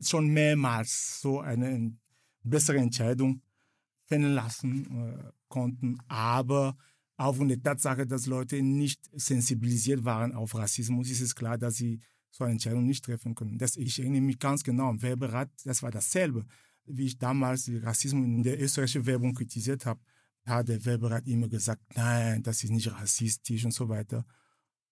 schon 0.01 0.29
mehrmals 0.29 1.21
so 1.21 1.41
eine 1.41 1.97
bessere 2.43 2.79
Entscheidung 2.79 3.43
fällen 4.05 4.35
lassen 4.35 4.87
äh, 4.87 5.33
konnten. 5.49 5.99
Aber 6.09 6.77
aufgrund 7.17 7.51
der 7.51 7.62
Tatsache, 7.62 8.07
dass 8.07 8.27
Leute 8.27 8.62
nicht 8.62 9.01
sensibilisiert 9.12 10.05
waren 10.05 10.33
auf 10.33 10.55
Rassismus, 10.55 11.11
ist 11.11 11.23
es 11.23 11.35
klar, 11.35 11.59
dass 11.59 11.77
sie 11.77 12.01
so 12.37 12.44
eine 12.44 12.53
Entscheidung 12.53 12.85
nicht 12.85 13.05
treffen 13.05 13.35
können. 13.35 13.59
Das, 13.59 13.77
ich 13.77 13.99
erinnere 13.99 14.20
mich 14.20 14.38
ganz 14.38 14.62
genau, 14.62 14.90
im 14.90 15.03
Werberat, 15.03 15.51
das 15.64 15.83
war 15.83 15.90
dasselbe 15.90 16.44
wie 16.87 17.07
ich 17.07 17.18
damals 17.18 17.70
Rassismus 17.83 18.25
in 18.25 18.42
der 18.42 18.61
österreichischen 18.61 19.07
Werbung 19.07 19.35
kritisiert 19.35 19.87
habe, 19.87 20.01
hat 20.44 20.68
der 20.68 20.85
Werberat 20.85 21.27
immer 21.27 21.49
gesagt, 21.49 21.83
nein, 21.94 22.42
das 22.42 22.62
ist 22.62 22.70
nicht 22.70 22.90
rassistisch 22.90 23.64
und 23.64 23.72
so 23.72 23.88
weiter. 23.88 24.25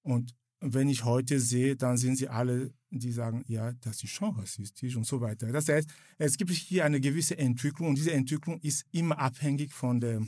Und 0.03 0.35
wenn 0.61 0.89
ich 0.89 1.05
heute 1.05 1.39
sehe, 1.41 1.77
dann 1.77 1.97
sind 1.97 2.17
sie 2.17 2.29
alle, 2.29 2.73
die 2.91 3.13
sagen, 3.13 3.45
ja, 3.47 3.73
das 3.73 4.03
ist 4.03 4.11
schon 4.11 4.35
rassistisch 4.35 4.97
und 4.97 5.07
so 5.07 5.21
weiter. 5.21 5.47
Das 5.53 5.69
heißt, 5.69 5.89
es 6.19 6.37
gibt 6.37 6.51
hier 6.51 6.85
eine 6.85 7.01
gewisse 7.01 7.39
Entwicklung 7.39 7.91
und 7.91 7.95
diese 7.97 8.13
Entwicklung 8.13 8.59
ist 8.61 8.85
immer 8.91 9.19
abhängig 9.19 9.73
von 9.73 10.01
der 10.01 10.27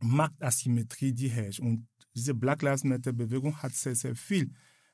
Marktasymmetrie, 0.00 1.12
die 1.12 1.28
herrscht. 1.28 1.60
Und 1.60 1.86
diese 2.14 2.34
Black 2.34 2.62
Lives 2.62 2.84
Matter 2.84 3.12
Bewegung 3.12 3.56
hat 3.62 3.74
sehr, 3.74 3.94
sehr 3.94 4.16
viel 4.16 4.52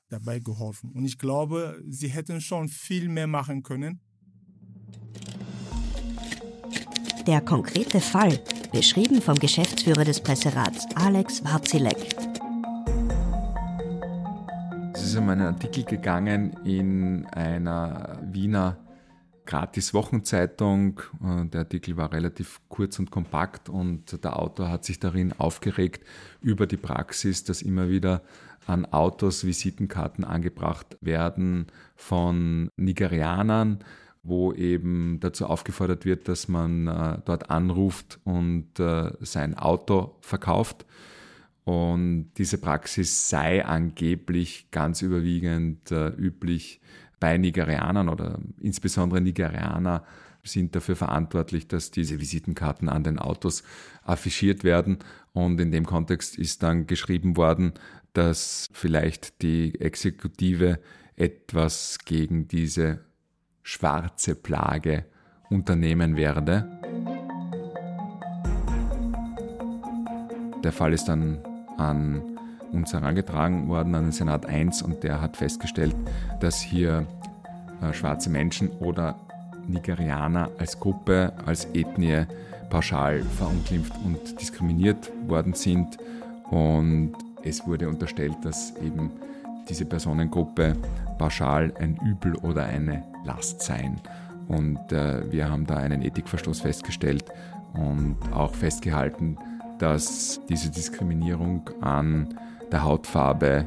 dabei 0.08 0.38
geholfen. 0.38 0.92
Und 0.92 1.04
ich 1.04 1.18
glaube, 1.18 1.82
sie 1.88 2.08
hätten 2.08 2.40
schon 2.40 2.68
viel 2.68 3.08
mehr 3.08 3.26
machen 3.26 3.62
können. 3.62 4.00
Der 7.26 7.40
konkrete 7.40 8.00
Fall, 8.00 8.40
beschrieben 8.72 9.20
vom 9.20 9.36
Geschäftsführer 9.36 10.04
des 10.04 10.20
Presserats, 10.20 10.86
Alex 10.94 11.44
Warzilek. 11.44 12.14
Es 14.94 15.02
ist 15.02 15.16
um 15.16 15.28
einen 15.28 15.42
Artikel 15.42 15.84
gegangen 15.84 16.52
in 16.64 17.26
einer 17.26 18.20
Wiener 18.30 18.85
Gratis-Wochenzeitung. 19.46 21.00
Der 21.20 21.60
Artikel 21.60 21.96
war 21.96 22.12
relativ 22.12 22.60
kurz 22.68 22.98
und 22.98 23.10
kompakt 23.10 23.68
und 23.68 24.22
der 24.22 24.38
Autor 24.38 24.68
hat 24.70 24.84
sich 24.84 25.00
darin 25.00 25.32
aufgeregt 25.32 26.04
über 26.40 26.66
die 26.66 26.76
Praxis, 26.76 27.44
dass 27.44 27.62
immer 27.62 27.88
wieder 27.88 28.22
an 28.66 28.84
Autos 28.84 29.44
Visitenkarten 29.44 30.24
angebracht 30.24 30.98
werden 31.00 31.66
von 31.94 32.68
Nigerianern, 32.76 33.78
wo 34.22 34.52
eben 34.52 35.20
dazu 35.20 35.46
aufgefordert 35.46 36.04
wird, 36.04 36.28
dass 36.28 36.48
man 36.48 36.88
äh, 36.88 37.18
dort 37.24 37.50
anruft 37.50 38.18
und 38.24 38.78
äh, 38.80 39.12
sein 39.20 39.56
Auto 39.56 40.16
verkauft. 40.20 40.84
Und 41.64 42.30
diese 42.38 42.58
Praxis 42.58 43.28
sei 43.28 43.64
angeblich 43.64 44.70
ganz 44.70 45.02
überwiegend 45.02 45.90
äh, 45.90 46.08
üblich 46.08 46.80
bei 47.20 47.38
Nigerianern 47.38 48.08
oder 48.08 48.38
insbesondere 48.60 49.20
Nigerianer 49.20 50.04
sind 50.42 50.76
dafür 50.76 50.96
verantwortlich, 50.96 51.68
dass 51.68 51.90
diese 51.90 52.20
Visitenkarten 52.20 52.88
an 52.88 53.02
den 53.02 53.18
Autos 53.18 53.62
affichiert 54.02 54.64
werden. 54.64 54.98
Und 55.32 55.60
in 55.60 55.72
dem 55.72 55.86
Kontext 55.86 56.38
ist 56.38 56.62
dann 56.62 56.86
geschrieben 56.86 57.36
worden, 57.36 57.72
dass 58.12 58.66
vielleicht 58.72 59.42
die 59.42 59.80
Exekutive 59.80 60.78
etwas 61.16 61.98
gegen 62.04 62.48
diese 62.48 63.00
schwarze 63.62 64.34
Plage 64.34 65.04
unternehmen 65.50 66.16
werde. 66.16 66.70
Der 70.62 70.72
Fall 70.72 70.92
ist 70.92 71.04
dann 71.06 71.38
an 71.76 72.35
uns 72.76 72.92
herangetragen 72.92 73.68
worden, 73.68 73.94
an 73.94 74.04
den 74.04 74.12
Senat 74.12 74.46
1, 74.46 74.82
und 74.82 75.02
der 75.02 75.20
hat 75.20 75.36
festgestellt, 75.36 75.94
dass 76.40 76.60
hier 76.60 77.06
äh, 77.82 77.92
schwarze 77.92 78.30
Menschen 78.30 78.68
oder 78.80 79.16
Nigerianer 79.66 80.50
als 80.58 80.78
Gruppe, 80.78 81.32
als 81.44 81.66
Ethnie 81.74 82.26
pauschal 82.70 83.22
verunglimpft 83.22 83.92
und 84.04 84.40
diskriminiert 84.40 85.10
worden 85.26 85.54
sind. 85.54 85.98
Und 86.50 87.12
es 87.42 87.66
wurde 87.66 87.88
unterstellt, 87.88 88.36
dass 88.42 88.74
eben 88.76 89.10
diese 89.68 89.84
Personengruppe 89.84 90.76
pauschal 91.18 91.72
ein 91.78 91.98
Übel 92.04 92.36
oder 92.36 92.64
eine 92.64 93.02
Last 93.24 93.62
sein. 93.62 94.00
Und 94.48 94.92
äh, 94.92 95.30
wir 95.30 95.50
haben 95.50 95.66
da 95.66 95.76
einen 95.76 96.02
Ethikverstoß 96.02 96.60
festgestellt 96.60 97.24
und 97.74 98.16
auch 98.32 98.54
festgehalten, 98.54 99.36
dass 99.78 100.40
diese 100.48 100.70
Diskriminierung 100.70 101.68
an 101.80 102.28
der 102.72 102.82
Hautfarbe 102.82 103.66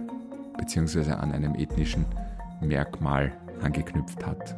bzw. 0.57 1.11
an 1.11 1.31
einem 1.31 1.55
ethnischen 1.55 2.05
Merkmal 2.61 3.31
angeknüpft 3.61 4.25
hat. 4.25 4.55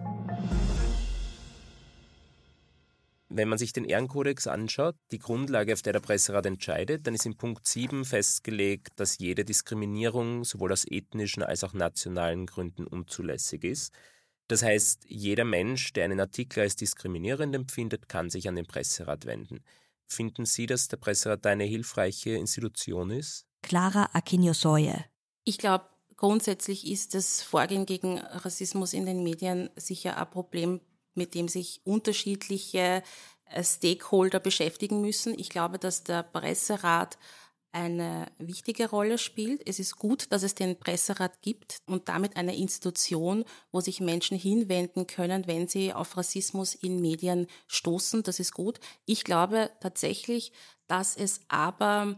Wenn 3.34 3.48
man 3.48 3.58
sich 3.58 3.72
den 3.72 3.86
Ehrenkodex 3.86 4.48
anschaut, 4.48 4.96
die 5.12 5.20
Grundlage, 5.20 5.72
auf 5.72 5.82
der 5.82 5.94
der 5.94 6.02
Presserat 6.02 6.46
entscheidet, 6.46 7.08
dann 7.08 7.16
ist 7.16 7.26
in 7.26 7.38
Punkt 7.38 7.66
7 7.66 8.04
festgelegt, 8.04 8.90
dass 8.98 9.20
jede 9.20 9.46
Diskriminierung 9.46 10.44
sowohl 10.44 10.74
aus 10.74 10.86
ethnischen 10.86 11.42
als 11.42 11.64
auch 11.64 11.74
nationalen 11.74 12.46
Gründen 12.46 12.86
unzulässig 12.86 13.64
ist. 13.64 13.94
Das 14.50 14.64
heißt, 14.64 15.06
jeder 15.08 15.46
Mensch, 15.46 15.94
der 15.94 16.04
einen 16.04 16.20
Artikel 16.20 16.60
als 16.60 16.76
diskriminierend 16.76 17.56
empfindet, 17.56 18.10
kann 18.10 18.30
sich 18.30 18.50
an 18.50 18.58
den 18.58 18.66
Presserat 18.66 19.26
wenden. 19.26 19.64
Finden 20.08 20.46
Sie, 20.46 20.66
dass 20.66 20.90
der 20.90 20.98
Presserat 20.98 21.46
eine 21.46 21.64
hilfreiche 21.64 22.32
Institution 22.32 23.12
ist? 23.12 23.46
Clara 23.62 24.10
Akinyosoye. 24.14 25.06
Ich 25.44 25.58
glaube, 25.58 25.86
grundsätzlich 26.16 26.88
ist 26.90 27.14
das 27.16 27.42
Vorgehen 27.42 27.86
gegen 27.86 28.20
Rassismus 28.20 28.94
in 28.94 29.06
den 29.06 29.24
Medien 29.24 29.70
sicher 29.76 30.18
ein 30.18 30.30
Problem, 30.30 30.82
mit 31.14 31.34
dem 31.36 31.48
sich 31.48 31.82
unterschiedliche 31.84 33.04
äh, 33.46 33.64
Stakeholder 33.64 34.40
beschäftigen 34.40 35.02
müssen. 35.02 35.38
Ich 35.38 35.50
glaube, 35.50 35.80
dass 35.80 36.04
der 36.04 36.24
Presserat 36.24 37.18
eine 37.74 38.28
wichtige 38.38 38.90
Rolle 38.90 39.18
spielt. 39.18 39.68
Es 39.68 39.80
ist 39.80 39.96
gut, 39.96 40.32
dass 40.32 40.44
es 40.44 40.56
den 40.56 40.78
Presserat 40.78 41.42
gibt 41.42 41.78
und 41.86 42.10
damit 42.10 42.36
eine 42.36 42.56
Institution, 42.56 43.46
wo 43.72 43.80
sich 43.80 44.02
Menschen 44.02 44.38
hinwenden 44.38 45.08
können, 45.08 45.48
wenn 45.48 45.68
sie 45.68 45.94
auf 45.94 46.18
Rassismus 46.18 46.76
in 46.76 47.00
Medien 47.00 47.48
stoßen. 47.68 48.24
Das 48.24 48.40
ist 48.40 48.54
gut. 48.54 48.80
Ich 49.06 49.24
glaube 49.24 49.72
tatsächlich, 49.80 50.52
dass 50.88 51.16
es 51.16 51.42
aber 51.48 52.18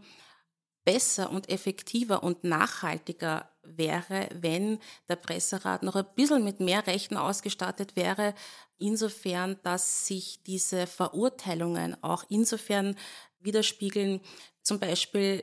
besser 0.84 1.30
und 1.30 1.48
effektiver 1.48 2.22
und 2.22 2.44
nachhaltiger 2.44 3.48
wäre, 3.62 4.28
wenn 4.32 4.78
der 5.08 5.16
Presserat 5.16 5.82
noch 5.82 5.96
ein 5.96 6.06
bisschen 6.14 6.44
mit 6.44 6.60
mehr 6.60 6.86
Rechten 6.86 7.16
ausgestattet 7.16 7.96
wäre, 7.96 8.34
insofern, 8.78 9.58
dass 9.62 10.06
sich 10.06 10.42
diese 10.42 10.86
Verurteilungen 10.86 11.96
auch 12.02 12.24
insofern 12.28 12.96
widerspiegeln, 13.40 14.20
zum 14.62 14.78
Beispiel 14.78 15.42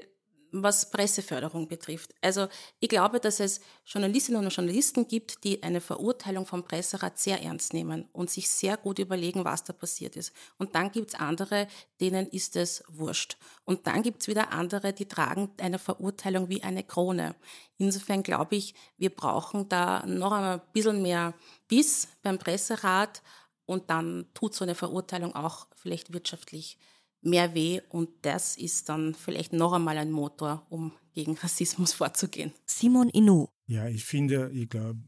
was 0.52 0.92
Presseförderung 0.92 1.68
betrifft. 1.68 2.14
Also 2.22 2.48
ich 2.80 2.90
glaube, 2.90 3.20
dass 3.20 3.40
es 3.40 3.62
Journalistinnen 3.86 4.44
und 4.44 4.54
Journalisten 4.54 5.08
gibt, 5.08 5.44
die 5.44 5.64
eine 5.64 5.82
Verurteilung 5.82 6.46
vom 6.46 6.64
Presserat 6.64 7.18
sehr 7.20 7.42
ernst 7.42 7.74
nehmen 7.74 8.08
und 8.12 8.30
sich 8.30 8.50
sehr 8.50 8.78
gut 8.78 9.00
überlegen, 9.00 9.46
was 9.46 9.64
da 9.64 9.74
passiert 9.74 10.16
ist. 10.16 10.34
Und 10.58 10.76
dann 10.76 10.92
gibt 10.92 11.10
es 11.10 11.20
andere, 11.20 11.68
denen 12.00 12.28
ist 12.28 12.56
es 12.56 12.84
wurscht. 12.88 13.38
Und 13.66 13.88
dann 13.88 14.04
gibt 14.04 14.22
es 14.22 14.28
wieder 14.28 14.52
andere, 14.52 14.94
die 14.94 15.08
tragen 15.08 15.52
eine 15.60 15.80
Verurteilung 15.80 16.50
wie 16.50 16.64
eine 16.64 16.84
Krone. 16.84 17.36
Insofern 17.78 18.24
glaube 18.24 18.56
ich, 18.56 18.76
wir 18.98 19.10
brauchen 19.10 19.70
da 19.70 20.06
noch 20.06 20.32
ein 20.32 20.62
bisschen 20.74 21.02
mehr 21.02 21.34
Biss 21.68 22.08
beim 22.22 22.38
Presserat 22.38 23.22
und 23.66 23.90
dann 23.90 24.26
tut 24.34 24.54
so 24.54 24.66
eine 24.66 24.76
Verurteilung 24.76 25.34
auch 25.34 25.68
vielleicht 25.76 26.14
wirtschaftlich 26.14 26.78
mehr 27.22 27.54
weh 27.54 27.82
und 27.90 28.10
das 28.22 28.58
ist 28.58 28.90
dann 28.90 29.14
vielleicht 29.14 29.54
noch 29.54 29.74
einmal 29.74 29.98
ein 29.98 30.12
Motor, 30.12 30.66
um 30.70 30.92
gegen 31.14 31.34
Rassismus 31.42 31.94
vorzugehen. 31.94 32.52
Simon 32.66 33.10
Inu. 33.10 33.48
Ja, 33.68 33.88
ich 33.88 34.04
finde, 34.04 34.52
ich 34.54 34.70
glaube, 34.70 35.00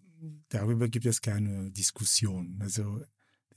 darüber 0.50 0.88
gibt 0.88 1.06
es 1.06 1.22
keine 1.22 1.72
Diskussion. 1.72 2.58
Also 2.62 3.02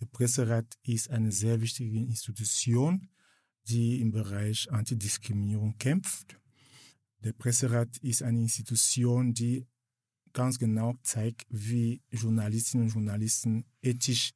der 0.01 0.07
Presserat 0.07 0.77
ist 0.83 1.11
eine 1.11 1.33
sehr 1.33 1.61
wichtige 1.61 1.99
Institution, 1.99 3.09
die 3.69 4.01
im 4.01 4.13
Bereich 4.13 4.71
Antidiskriminierung 4.71 5.77
kämpft. 5.79 6.39
Der 7.25 7.33
Presserat 7.33 7.97
ist 7.99 8.23
eine 8.23 8.41
Institution, 8.41 9.33
die 9.33 9.67
ganz 10.33 10.59
genau 10.59 10.95
zeigt, 11.03 11.47
wie 11.49 12.03
Journalistinnen 12.11 12.87
und 12.87 12.93
Journalisten 12.93 13.65
ethisch 13.81 14.33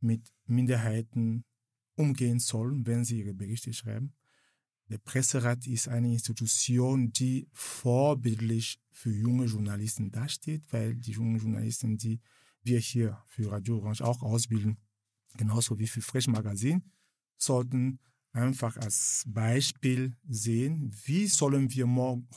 mit 0.00 0.32
Minderheiten 0.44 1.44
umgehen 1.96 2.38
sollen, 2.38 2.86
wenn 2.86 3.04
sie 3.04 3.20
ihre 3.20 3.34
Berichte 3.34 3.72
schreiben. 3.72 4.14
Der 4.88 4.98
Presserat 4.98 5.66
ist 5.66 5.88
eine 5.88 6.12
Institution, 6.12 7.12
die 7.12 7.48
vorbildlich 7.52 8.78
für 8.90 9.10
junge 9.10 9.46
Journalisten 9.46 10.12
dasteht, 10.12 10.62
weil 10.70 10.94
die 10.94 11.12
jungen 11.12 11.38
Journalisten, 11.38 11.98
die 11.98 12.20
wir 12.62 12.78
hier 12.78 13.20
für 13.26 13.50
Radio 13.50 13.78
Orange 13.78 14.02
auch 14.02 14.22
ausbilden, 14.22 14.78
genauso 15.36 15.78
wie 15.78 15.88
für 15.88 16.02
Fresh 16.02 16.28
Magazin, 16.28 16.84
sollten 17.36 17.98
einfach 18.32 18.76
als 18.76 19.24
Beispiel 19.26 20.16
sehen, 20.28 20.94
wie 21.04 21.26
sollen 21.26 21.72
wir 21.72 21.86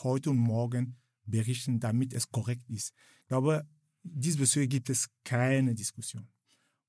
heute 0.02 0.32
und 0.32 0.38
morgen 0.38 0.98
berichten, 1.26 1.80
damit 1.80 2.14
es 2.14 2.30
korrekt 2.30 2.68
ist. 2.70 2.94
Ich 3.22 3.28
glaube, 3.28 3.68
diesbezüglich 4.04 4.70
gibt 4.70 4.90
es 4.90 5.10
keine 5.24 5.76
Diskussion. 5.76 6.28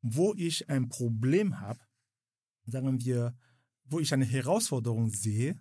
Wo 0.01 0.35
ich 0.35 0.71
ein 0.71 0.89
Problem 0.89 1.61
habe, 1.61 1.81
sagen 2.71 3.01
wir, 3.01 3.35
wo 3.85 4.01
ich 4.01 4.13
eine 4.13 4.25
Herausforderung 4.25 5.11
sehe, 5.11 5.61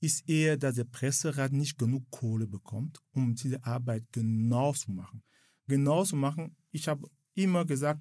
ist 0.00 0.28
eher, 0.28 0.56
dass 0.56 0.76
der 0.76 0.84
Presserat 0.84 1.52
nicht 1.52 1.78
genug 1.78 2.10
Kohle 2.10 2.46
bekommt, 2.46 2.98
um 3.12 3.34
diese 3.34 3.62
Arbeit 3.64 4.04
genau 4.12 4.72
zu 4.72 4.92
machen. 4.92 5.22
Genau 5.66 6.04
zu 6.04 6.16
machen, 6.16 6.56
ich 6.70 6.88
habe 6.88 7.08
immer 7.34 7.64
gesagt, 7.64 8.00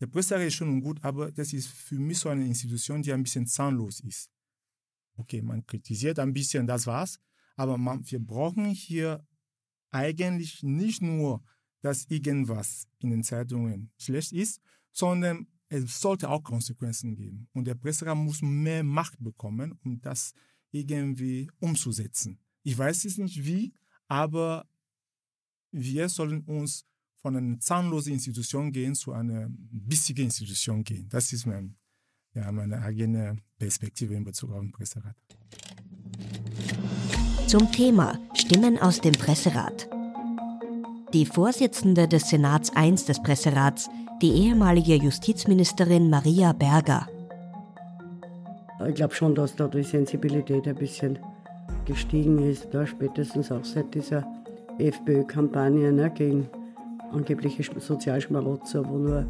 der 0.00 0.06
Presserat 0.06 0.46
ist 0.46 0.54
schon 0.54 0.80
gut, 0.80 1.02
aber 1.04 1.30
das 1.30 1.52
ist 1.52 1.68
für 1.68 1.98
mich 1.98 2.18
so 2.18 2.28
eine 2.28 2.46
Institution, 2.46 3.02
die 3.02 3.12
ein 3.12 3.22
bisschen 3.22 3.46
zahnlos 3.46 4.00
ist. 4.00 4.30
Okay, 5.16 5.42
man 5.42 5.66
kritisiert 5.66 6.18
ein 6.18 6.32
bisschen, 6.32 6.66
das 6.66 6.86
war's, 6.86 7.20
aber 7.56 7.76
man, 7.76 8.08
wir 8.10 8.20
brauchen 8.20 8.64
hier 8.66 9.26
eigentlich 9.90 10.62
nicht 10.62 11.02
nur, 11.02 11.42
dass 11.82 12.06
irgendwas 12.06 12.88
in 12.98 13.10
den 13.10 13.24
Zeitungen 13.24 13.90
schlecht 13.98 14.32
ist, 14.32 14.60
sondern 14.92 15.46
es 15.70 16.00
sollte 16.00 16.28
auch 16.28 16.42
Konsequenzen 16.42 17.14
geben. 17.14 17.48
Und 17.52 17.66
der 17.66 17.76
Presserat 17.76 18.16
muss 18.16 18.42
mehr 18.42 18.82
Macht 18.82 19.22
bekommen, 19.22 19.78
um 19.84 20.00
das 20.00 20.34
irgendwie 20.72 21.48
umzusetzen. 21.60 22.38
Ich 22.62 22.76
weiß 22.76 23.04
es 23.04 23.18
nicht 23.18 23.44
wie, 23.44 23.72
aber 24.08 24.66
wir 25.70 26.08
sollen 26.08 26.42
uns 26.42 26.84
von 27.22 27.36
einer 27.36 27.60
zahnlosen 27.60 28.14
Institution 28.14 28.72
gehen 28.72 28.94
zu 28.94 29.12
einer 29.12 29.46
bissigen 29.50 30.24
Institution 30.24 30.82
gehen. 30.82 31.08
Das 31.08 31.32
ist 31.32 31.46
mein, 31.46 31.76
ja, 32.34 32.50
meine 32.50 32.82
eigene 32.82 33.36
Perspektive 33.58 34.14
in 34.14 34.24
Bezug 34.24 34.50
auf 34.50 34.60
den 34.60 34.72
Presserat. 34.72 35.16
Zum 37.46 37.70
Thema 37.70 38.18
Stimmen 38.34 38.78
aus 38.78 39.00
dem 39.00 39.12
Presserat. 39.12 39.88
Die 41.12 41.26
Vorsitzende 41.26 42.08
des 42.08 42.28
Senats 42.28 42.70
I 42.76 42.94
des 42.94 43.22
Presserats 43.22 43.88
die 44.22 44.32
ehemalige 44.32 44.94
Justizministerin 44.96 46.10
Maria 46.10 46.52
Berger. 46.52 47.06
Ich 48.88 48.94
glaube 48.94 49.14
schon, 49.14 49.34
dass 49.34 49.56
da 49.56 49.66
die 49.66 49.82
Sensibilität 49.82 50.66
ein 50.66 50.74
bisschen 50.74 51.18
gestiegen 51.86 52.38
ist, 52.38 52.68
da 52.72 52.86
spätestens 52.86 53.50
auch 53.50 53.64
seit 53.64 53.94
dieser 53.94 54.24
FPÖ-Kampagne 54.78 55.92
ne, 55.92 56.10
gegen 56.10 56.48
angebliche 57.12 57.62
Sozialschmarotzer, 57.78 58.88
wo 58.88 58.96
nur 58.96 59.26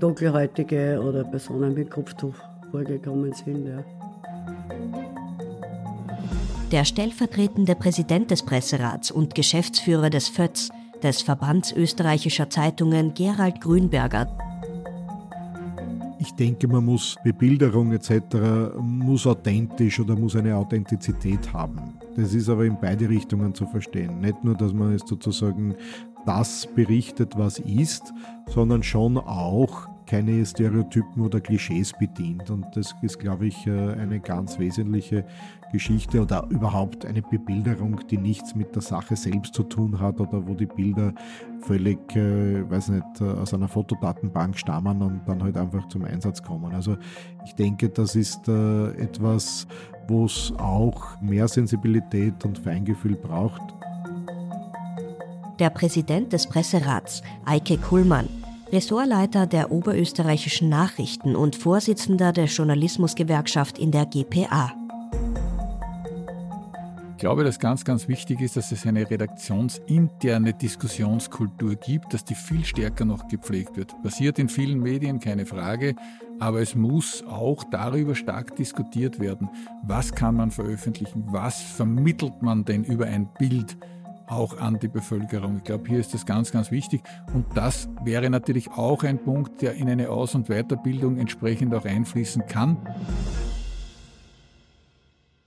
Dunkelhäutige 0.00 1.00
oder 1.00 1.24
Personen 1.24 1.74
mit 1.74 1.90
Kopftuch 1.90 2.34
vorgekommen 2.70 3.32
sind. 3.32 3.66
Ja. 3.66 3.84
Der 6.72 6.84
stellvertretende 6.84 7.76
Präsident 7.76 8.30
des 8.30 8.44
Presserats 8.44 9.10
und 9.10 9.34
Geschäftsführer 9.34 10.10
des 10.10 10.28
FÖTS, 10.28 10.70
des 11.02 11.22
Verbands 11.22 11.72
österreichischer 11.72 12.50
Zeitungen 12.50 13.14
Gerald 13.14 13.60
Grünberger. 13.60 14.28
Ich 16.18 16.32
denke, 16.32 16.66
man 16.66 16.84
muss 16.84 17.16
Bebilderung 17.22 17.92
etc. 17.92 18.74
muss 18.80 19.26
authentisch 19.26 20.00
oder 20.00 20.16
muss 20.16 20.34
eine 20.34 20.56
Authentizität 20.56 21.52
haben. 21.52 21.94
Das 22.16 22.34
ist 22.34 22.48
aber 22.48 22.64
in 22.64 22.76
beide 22.80 23.08
Richtungen 23.08 23.54
zu 23.54 23.66
verstehen. 23.66 24.20
Nicht 24.20 24.42
nur, 24.42 24.54
dass 24.54 24.72
man 24.72 24.92
jetzt 24.92 25.08
sozusagen 25.08 25.74
das 26.24 26.66
berichtet, 26.74 27.34
was 27.36 27.58
ist, 27.60 28.12
sondern 28.48 28.82
schon 28.82 29.18
auch 29.18 29.88
keine 30.06 30.44
Stereotypen 30.46 31.22
oder 31.22 31.40
Klischees 31.40 31.92
bedient. 31.98 32.50
Und 32.50 32.64
das 32.74 32.94
ist, 33.02 33.18
glaube 33.18 33.46
ich, 33.46 33.66
äh, 33.66 33.92
eine 33.92 34.20
ganz 34.20 34.58
wesentliche 34.58 35.24
Geschichte 35.72 36.22
oder 36.22 36.46
überhaupt 36.48 37.04
eine 37.04 37.22
Bebilderung, 37.22 38.00
die 38.08 38.18
nichts 38.18 38.54
mit 38.54 38.74
der 38.74 38.82
Sache 38.82 39.16
selbst 39.16 39.54
zu 39.54 39.64
tun 39.64 39.98
hat 40.00 40.20
oder 40.20 40.46
wo 40.46 40.54
die 40.54 40.66
Bilder 40.66 41.12
völlig, 41.60 41.98
äh, 42.14 42.68
weiß 42.70 42.90
nicht, 42.90 43.20
äh, 43.20 43.24
aus 43.24 43.52
einer 43.52 43.68
Fotodatenbank 43.68 44.56
stammen 44.56 45.02
und 45.02 45.22
dann 45.26 45.42
halt 45.42 45.56
einfach 45.56 45.88
zum 45.88 46.04
Einsatz 46.04 46.42
kommen. 46.42 46.72
Also 46.74 46.96
ich 47.44 47.54
denke, 47.54 47.88
das 47.88 48.14
ist 48.14 48.48
äh, 48.48 48.90
etwas, 48.92 49.66
wo 50.08 50.26
es 50.26 50.52
auch 50.58 51.20
mehr 51.20 51.48
Sensibilität 51.48 52.44
und 52.44 52.58
Feingefühl 52.58 53.16
braucht. 53.16 53.62
Der 55.58 55.70
Präsident 55.70 56.32
des 56.32 56.46
Presserats, 56.46 57.22
Eike 57.46 57.78
Kuhlmann, 57.78 58.28
Ressortleiter 58.72 59.46
der 59.46 59.70
oberösterreichischen 59.70 60.68
Nachrichten 60.68 61.36
und 61.36 61.54
Vorsitzender 61.54 62.32
der 62.32 62.46
Journalismusgewerkschaft 62.46 63.78
in 63.78 63.92
der 63.92 64.06
GPA. 64.06 64.72
Ich 67.12 67.20
glaube, 67.20 67.44
dass 67.44 67.58
ganz, 67.58 67.84
ganz 67.84 68.08
wichtig 68.08 68.40
ist, 68.40 68.56
dass 68.56 68.72
es 68.72 68.84
eine 68.86 69.08
redaktionsinterne 69.08 70.52
Diskussionskultur 70.52 71.76
gibt, 71.76 72.12
dass 72.12 72.24
die 72.24 72.34
viel 72.34 72.64
stärker 72.64 73.06
noch 73.06 73.28
gepflegt 73.28 73.76
wird. 73.76 73.94
Passiert 74.02 74.38
in 74.38 74.50
vielen 74.50 74.80
Medien, 74.80 75.18
keine 75.18 75.46
Frage, 75.46 75.94
aber 76.40 76.60
es 76.60 76.74
muss 76.74 77.24
auch 77.26 77.64
darüber 77.70 78.14
stark 78.14 78.54
diskutiert 78.56 79.18
werden, 79.18 79.48
was 79.82 80.12
kann 80.12 80.34
man 80.34 80.50
veröffentlichen, 80.50 81.24
was 81.28 81.62
vermittelt 81.62 82.42
man 82.42 82.64
denn 82.64 82.84
über 82.84 83.06
ein 83.06 83.28
Bild 83.38 83.78
auch 84.28 84.56
an 84.58 84.78
die 84.78 84.88
Bevölkerung. 84.88 85.58
Ich 85.58 85.64
glaube, 85.64 85.88
hier 85.88 85.98
ist 85.98 86.14
das 86.14 86.26
ganz, 86.26 86.52
ganz 86.52 86.70
wichtig. 86.70 87.02
Und 87.32 87.46
das 87.56 87.88
wäre 88.02 88.28
natürlich 88.30 88.70
auch 88.70 89.02
ein 89.02 89.22
Punkt, 89.22 89.62
der 89.62 89.74
in 89.74 89.88
eine 89.88 90.10
Aus- 90.10 90.34
und 90.34 90.48
Weiterbildung 90.48 91.18
entsprechend 91.18 91.74
auch 91.74 91.84
einfließen 91.84 92.46
kann. 92.46 92.76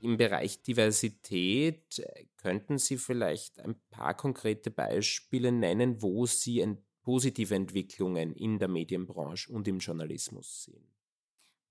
Im 0.01 0.17
Bereich 0.17 0.61
Diversität 0.63 1.99
äh, 1.99 2.25
könnten 2.37 2.77
Sie 2.77 2.97
vielleicht 2.97 3.59
ein 3.59 3.75
paar 3.89 4.13
konkrete 4.13 4.71
Beispiele 4.71 5.51
nennen, 5.51 6.01
wo 6.01 6.25
Sie 6.25 6.65
positive 7.03 7.55
Entwicklungen 7.55 8.33
in 8.33 8.59
der 8.59 8.67
Medienbranche 8.67 9.51
und 9.51 9.67
im 9.67 9.79
Journalismus 9.79 10.63
sehen? 10.63 10.87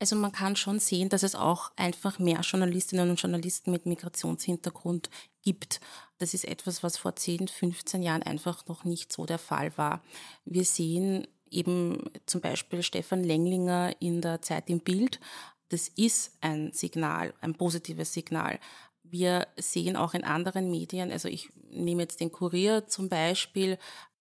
Also 0.00 0.14
man 0.14 0.32
kann 0.32 0.56
schon 0.56 0.78
sehen, 0.78 1.08
dass 1.08 1.22
es 1.22 1.34
auch 1.34 1.72
einfach 1.76 2.18
mehr 2.18 2.40
Journalistinnen 2.40 3.10
und 3.10 3.20
Journalisten 3.20 3.72
mit 3.72 3.84
Migrationshintergrund 3.86 5.10
gibt. 5.42 5.80
Das 6.18 6.34
ist 6.34 6.44
etwas, 6.44 6.82
was 6.82 6.96
vor 6.96 7.14
10, 7.16 7.48
15 7.48 8.02
Jahren 8.02 8.22
einfach 8.22 8.66
noch 8.66 8.84
nicht 8.84 9.12
so 9.12 9.24
der 9.24 9.38
Fall 9.38 9.76
war. 9.78 10.02
Wir 10.44 10.64
sehen 10.64 11.26
eben 11.50 12.10
zum 12.26 12.40
Beispiel 12.40 12.82
Stefan 12.82 13.24
Lenglinger 13.24 13.94
in 14.00 14.20
der 14.20 14.42
Zeit 14.42 14.68
im 14.68 14.80
Bild 14.80 15.20
das 15.68 15.88
ist 15.88 16.32
ein 16.40 16.72
Signal, 16.72 17.34
ein 17.40 17.54
positives 17.54 18.12
Signal. 18.12 18.58
Wir 19.02 19.46
sehen 19.56 19.96
auch 19.96 20.14
in 20.14 20.24
anderen 20.24 20.70
Medien, 20.70 21.10
also 21.10 21.28
ich 21.28 21.50
nehme 21.70 22.02
jetzt 22.02 22.20
den 22.20 22.32
Kurier 22.32 22.86
zum 22.88 23.08
Beispiel, 23.08 23.78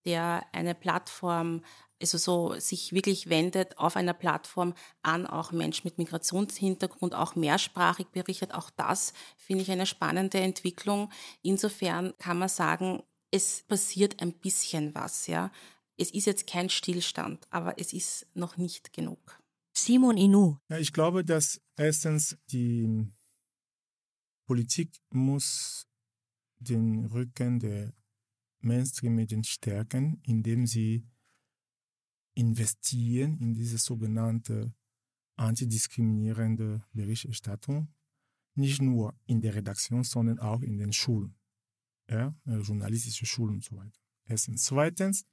der 0.07 0.47
eine 0.53 0.73
Plattform, 0.73 1.61
also 2.01 2.17
so 2.17 2.59
sich 2.59 2.93
wirklich 2.93 3.29
wendet 3.29 3.77
auf 3.77 3.95
einer 3.95 4.13
Plattform 4.13 4.73
an 5.03 5.27
auch 5.27 5.51
Menschen 5.51 5.85
mit 5.85 5.97
Migrationshintergrund, 5.97 7.13
auch 7.13 7.35
mehrsprachig 7.35 8.07
berichtet. 8.07 8.53
Auch 8.53 8.69
das 8.71 9.13
finde 9.35 9.63
ich 9.63 9.71
eine 9.71 9.85
spannende 9.85 10.39
Entwicklung. 10.39 11.11
Insofern 11.43 12.13
kann 12.17 12.39
man 12.39 12.49
sagen, 12.49 13.03
es 13.31 13.63
passiert 13.67 14.21
ein 14.21 14.33
bisschen 14.33 14.95
was, 14.95 15.27
ja. 15.27 15.51
Es 15.97 16.11
ist 16.11 16.25
jetzt 16.25 16.47
kein 16.47 16.69
Stillstand, 16.69 17.45
aber 17.49 17.79
es 17.79 17.91
ist 17.91 18.27
noch 18.33 18.57
nicht 18.57 18.93
genug. 18.93 19.41
Simon 19.75 20.17
Inu. 20.17 20.57
Ja, 20.69 20.77
ich 20.77 20.93
glaube, 20.93 21.25
dass 21.25 21.59
erstens 21.75 22.37
die 22.51 23.11
Politik 24.45 24.95
muss 25.09 25.87
den 26.59 27.05
Rücken 27.05 27.59
der 27.59 27.93
Mainstream-Medien 28.67 29.43
stärken, 29.43 30.19
indem 30.23 30.67
sie 30.67 31.05
investieren 32.35 33.37
in 33.39 33.53
diese 33.53 33.77
sogenannte 33.77 34.73
antidiskriminierende 35.37 36.83
Berichterstattung, 36.93 37.93
nicht 38.55 38.81
nur 38.81 39.15
in 39.25 39.41
der 39.41 39.55
Redaktion, 39.55 40.03
sondern 40.03 40.39
auch 40.39 40.61
in 40.61 40.77
den 40.77 40.93
Schulen, 40.93 41.35
ja, 42.09 42.35
äh, 42.45 42.57
journalistische 42.57 43.25
Schulen 43.25 43.55
und 43.55 43.63
so 43.63 43.75
weiter. 43.77 43.99
Erstens. 44.25 44.63
Zweitens, 44.63 45.25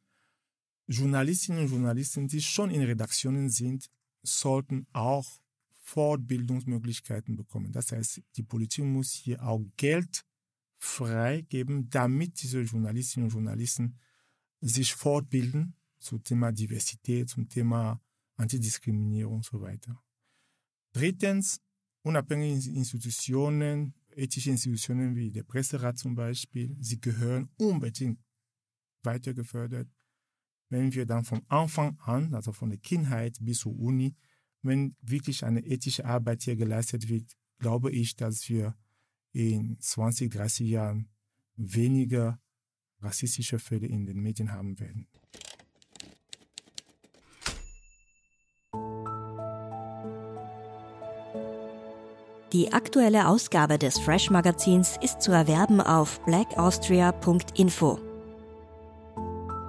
Journalistinnen 0.87 1.63
und 1.65 1.71
Journalisten, 1.71 2.29
die 2.29 2.43
schon 2.43 2.71
in 2.71 2.83
Redaktionen 2.83 3.49
sind, 3.49 3.91
sollten 4.23 4.87
auch 4.93 5.41
Fortbildungsmöglichkeiten 5.73 7.37
bekommen. 7.37 7.73
Das 7.73 7.93
heißt, 7.93 8.23
die 8.37 8.43
Politik 8.43 8.85
muss 8.85 9.13
hier 9.13 9.43
auch 9.43 9.61
Geld 9.77 10.25
freigeben, 10.85 11.89
damit 11.91 12.43
diese 12.43 12.61
Journalistinnen 12.61 13.29
und 13.29 13.33
Journalisten 13.35 13.99
sich 14.61 14.95
fortbilden 14.95 15.77
zum 15.99 16.23
Thema 16.23 16.53
Diversität, 16.53 17.29
zum 17.29 17.49
Thema 17.49 18.01
Antidiskriminierung 18.37 19.37
und 19.37 19.45
so 19.45 19.61
weiter. 19.61 20.03
Drittens, 20.93 21.61
unabhängige 22.03 22.71
Institutionen, 22.71 23.95
ethische 24.11 24.51
Institutionen 24.51 25.17
wie 25.17 25.31
der 25.31 25.43
Presserat 25.43 25.99
zum 25.99 26.15
Beispiel, 26.15 26.77
sie 26.81 27.01
gehören 27.01 27.49
unbedingt 27.57 28.21
weiter 29.03 29.35
gefördert 29.35 29.89
wenn 30.75 30.93
wir 30.93 31.07
dann 31.07 31.25
von 31.25 31.43
Anfang 31.49 31.99
an, 32.01 32.35
also 32.35 32.53
von 32.53 32.71
der 32.71 32.79
Kindheit 32.79 33.39
bis 33.41 33.61
zur 33.61 33.79
Uni, 33.79 34.15
wenn 34.63 34.97
wirklich 35.01 35.45
eine 35.45 35.65
ethische 35.65 36.05
Arbeit 36.05 36.43
hier 36.43 36.57
geleistet 36.57 37.09
wird, 37.09 37.31
glaube 37.59 37.93
ich, 37.93 38.17
dass 38.17 38.49
wir 38.49 38.77
in 39.35 39.77
20, 39.81 40.33
30 40.33 40.69
Jahren 40.69 41.09
weniger 41.57 42.41
rassistische 43.01 43.59
Fälle 43.59 43.87
in 43.87 44.07
den 44.07 44.21
Medien 44.21 44.53
haben 44.53 44.79
werden. 44.81 45.09
Die 52.53 52.73
aktuelle 52.73 53.27
Ausgabe 53.27 53.79
des 53.79 53.99
Fresh 53.99 54.31
Magazins 54.31 54.97
ist 55.03 55.21
zu 55.21 55.33
erwerben 55.33 55.81
auf 55.81 56.21
blackaustria.info. 56.25 58.14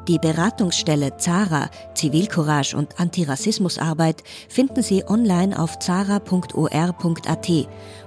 Die 0.08 0.20
Beratungsstelle 0.20 1.18
Zara, 1.18 1.68
Zivilcourage 1.96 2.78
und 2.78 3.00
Antirassismusarbeit 3.00 4.24
finden 4.50 4.84
Sie 4.84 5.04
online 5.08 5.60
auf 5.60 5.80
zara.or.at 5.80 7.50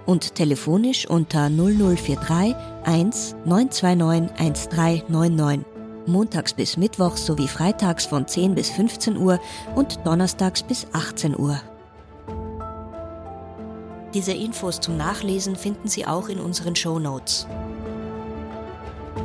und 0.06 0.34
telefonisch 0.36 1.10
unter 1.10 1.50
0043 1.50 2.54
1 2.84 3.36
929 3.44 4.30
1399. 4.38 5.66
Montags 6.06 6.54
bis 6.54 6.76
Mittwochs 6.76 7.26
sowie 7.26 7.48
freitags 7.48 8.06
von 8.06 8.28
10 8.28 8.54
bis 8.54 8.70
15 8.70 9.16
Uhr 9.16 9.40
und 9.74 9.98
donnerstags 10.06 10.62
bis 10.62 10.86
18 10.92 11.36
Uhr. 11.36 11.60
Diese 14.14 14.32
Infos 14.32 14.80
zum 14.80 14.96
Nachlesen 14.96 15.56
finden 15.56 15.88
Sie 15.88 16.06
auch 16.06 16.28
in 16.28 16.38
unseren 16.38 16.76
Show 16.76 17.00
Notes. 17.00 17.46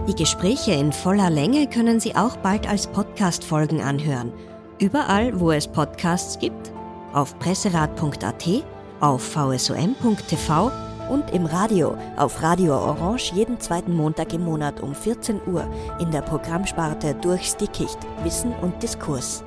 Die 0.07 0.15
Gespräche 0.15 0.73
in 0.73 0.91
voller 0.91 1.29
Länge 1.29 1.65
können 1.65 2.01
Sie 2.01 2.13
auch 2.13 2.35
bald 2.35 2.67
als 2.67 2.87
Podcast-Folgen 2.87 3.79
anhören. 3.79 4.33
Überall, 4.77 5.39
wo 5.39 5.51
es 5.53 5.65
Podcasts 5.65 6.37
gibt, 6.37 6.73
auf 7.13 7.39
presserat.at, 7.39 8.63
auf 8.99 9.21
vsom.tv 9.21 10.71
und 11.09 11.31
im 11.31 11.45
Radio 11.45 11.95
auf 12.17 12.41
Radio 12.41 12.73
Orange 12.73 13.33
jeden 13.33 13.61
zweiten 13.61 13.95
Montag 13.95 14.33
im 14.33 14.43
Monat 14.43 14.81
um 14.81 14.93
14 14.93 15.39
Uhr 15.47 15.65
in 16.01 16.11
der 16.11 16.21
Programmsparte 16.21 17.15
Durchs 17.21 17.55
Dickicht 17.55 17.97
Wissen 18.23 18.53
und 18.61 18.83
Diskurs. 18.83 19.45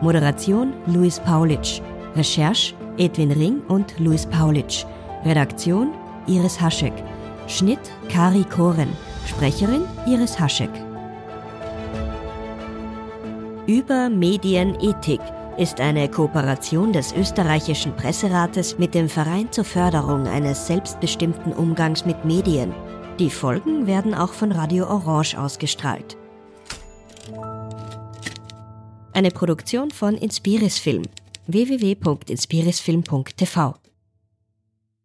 Moderation 0.00 0.72
Luis 0.86 1.18
Paulitsch. 1.18 1.80
Recherche 2.14 2.74
Edwin 2.96 3.32
Ring 3.32 3.62
und 3.66 3.98
Luis 3.98 4.24
Paulitsch. 4.24 4.84
Redaktion 5.24 5.92
Iris 6.28 6.60
Haschek. 6.60 6.92
Schnitt 7.46 7.78
Kari 8.08 8.44
Koren. 8.44 8.88
Sprecherin 9.26 9.84
Iris 10.06 10.40
Haschek. 10.40 10.70
Über 13.66 14.08
Medienethik 14.08 15.20
ist 15.58 15.80
eine 15.80 16.08
Kooperation 16.08 16.92
des 16.92 17.12
österreichischen 17.12 17.94
Presserates 17.96 18.78
mit 18.78 18.94
dem 18.94 19.08
Verein 19.08 19.50
zur 19.52 19.64
Förderung 19.64 20.26
eines 20.26 20.66
selbstbestimmten 20.66 21.52
Umgangs 21.52 22.04
mit 22.04 22.24
Medien. 22.24 22.74
Die 23.18 23.30
Folgen 23.30 23.86
werden 23.86 24.14
auch 24.14 24.32
von 24.32 24.50
Radio 24.52 24.86
Orange 24.86 25.38
ausgestrahlt. 25.38 26.16
Eine 29.12 29.30
Produktion 29.30 29.90
von 29.90 30.16
Inspiris 30.16 30.78
Film 30.78 31.02
www.inspirisfilm.tv 31.46 33.83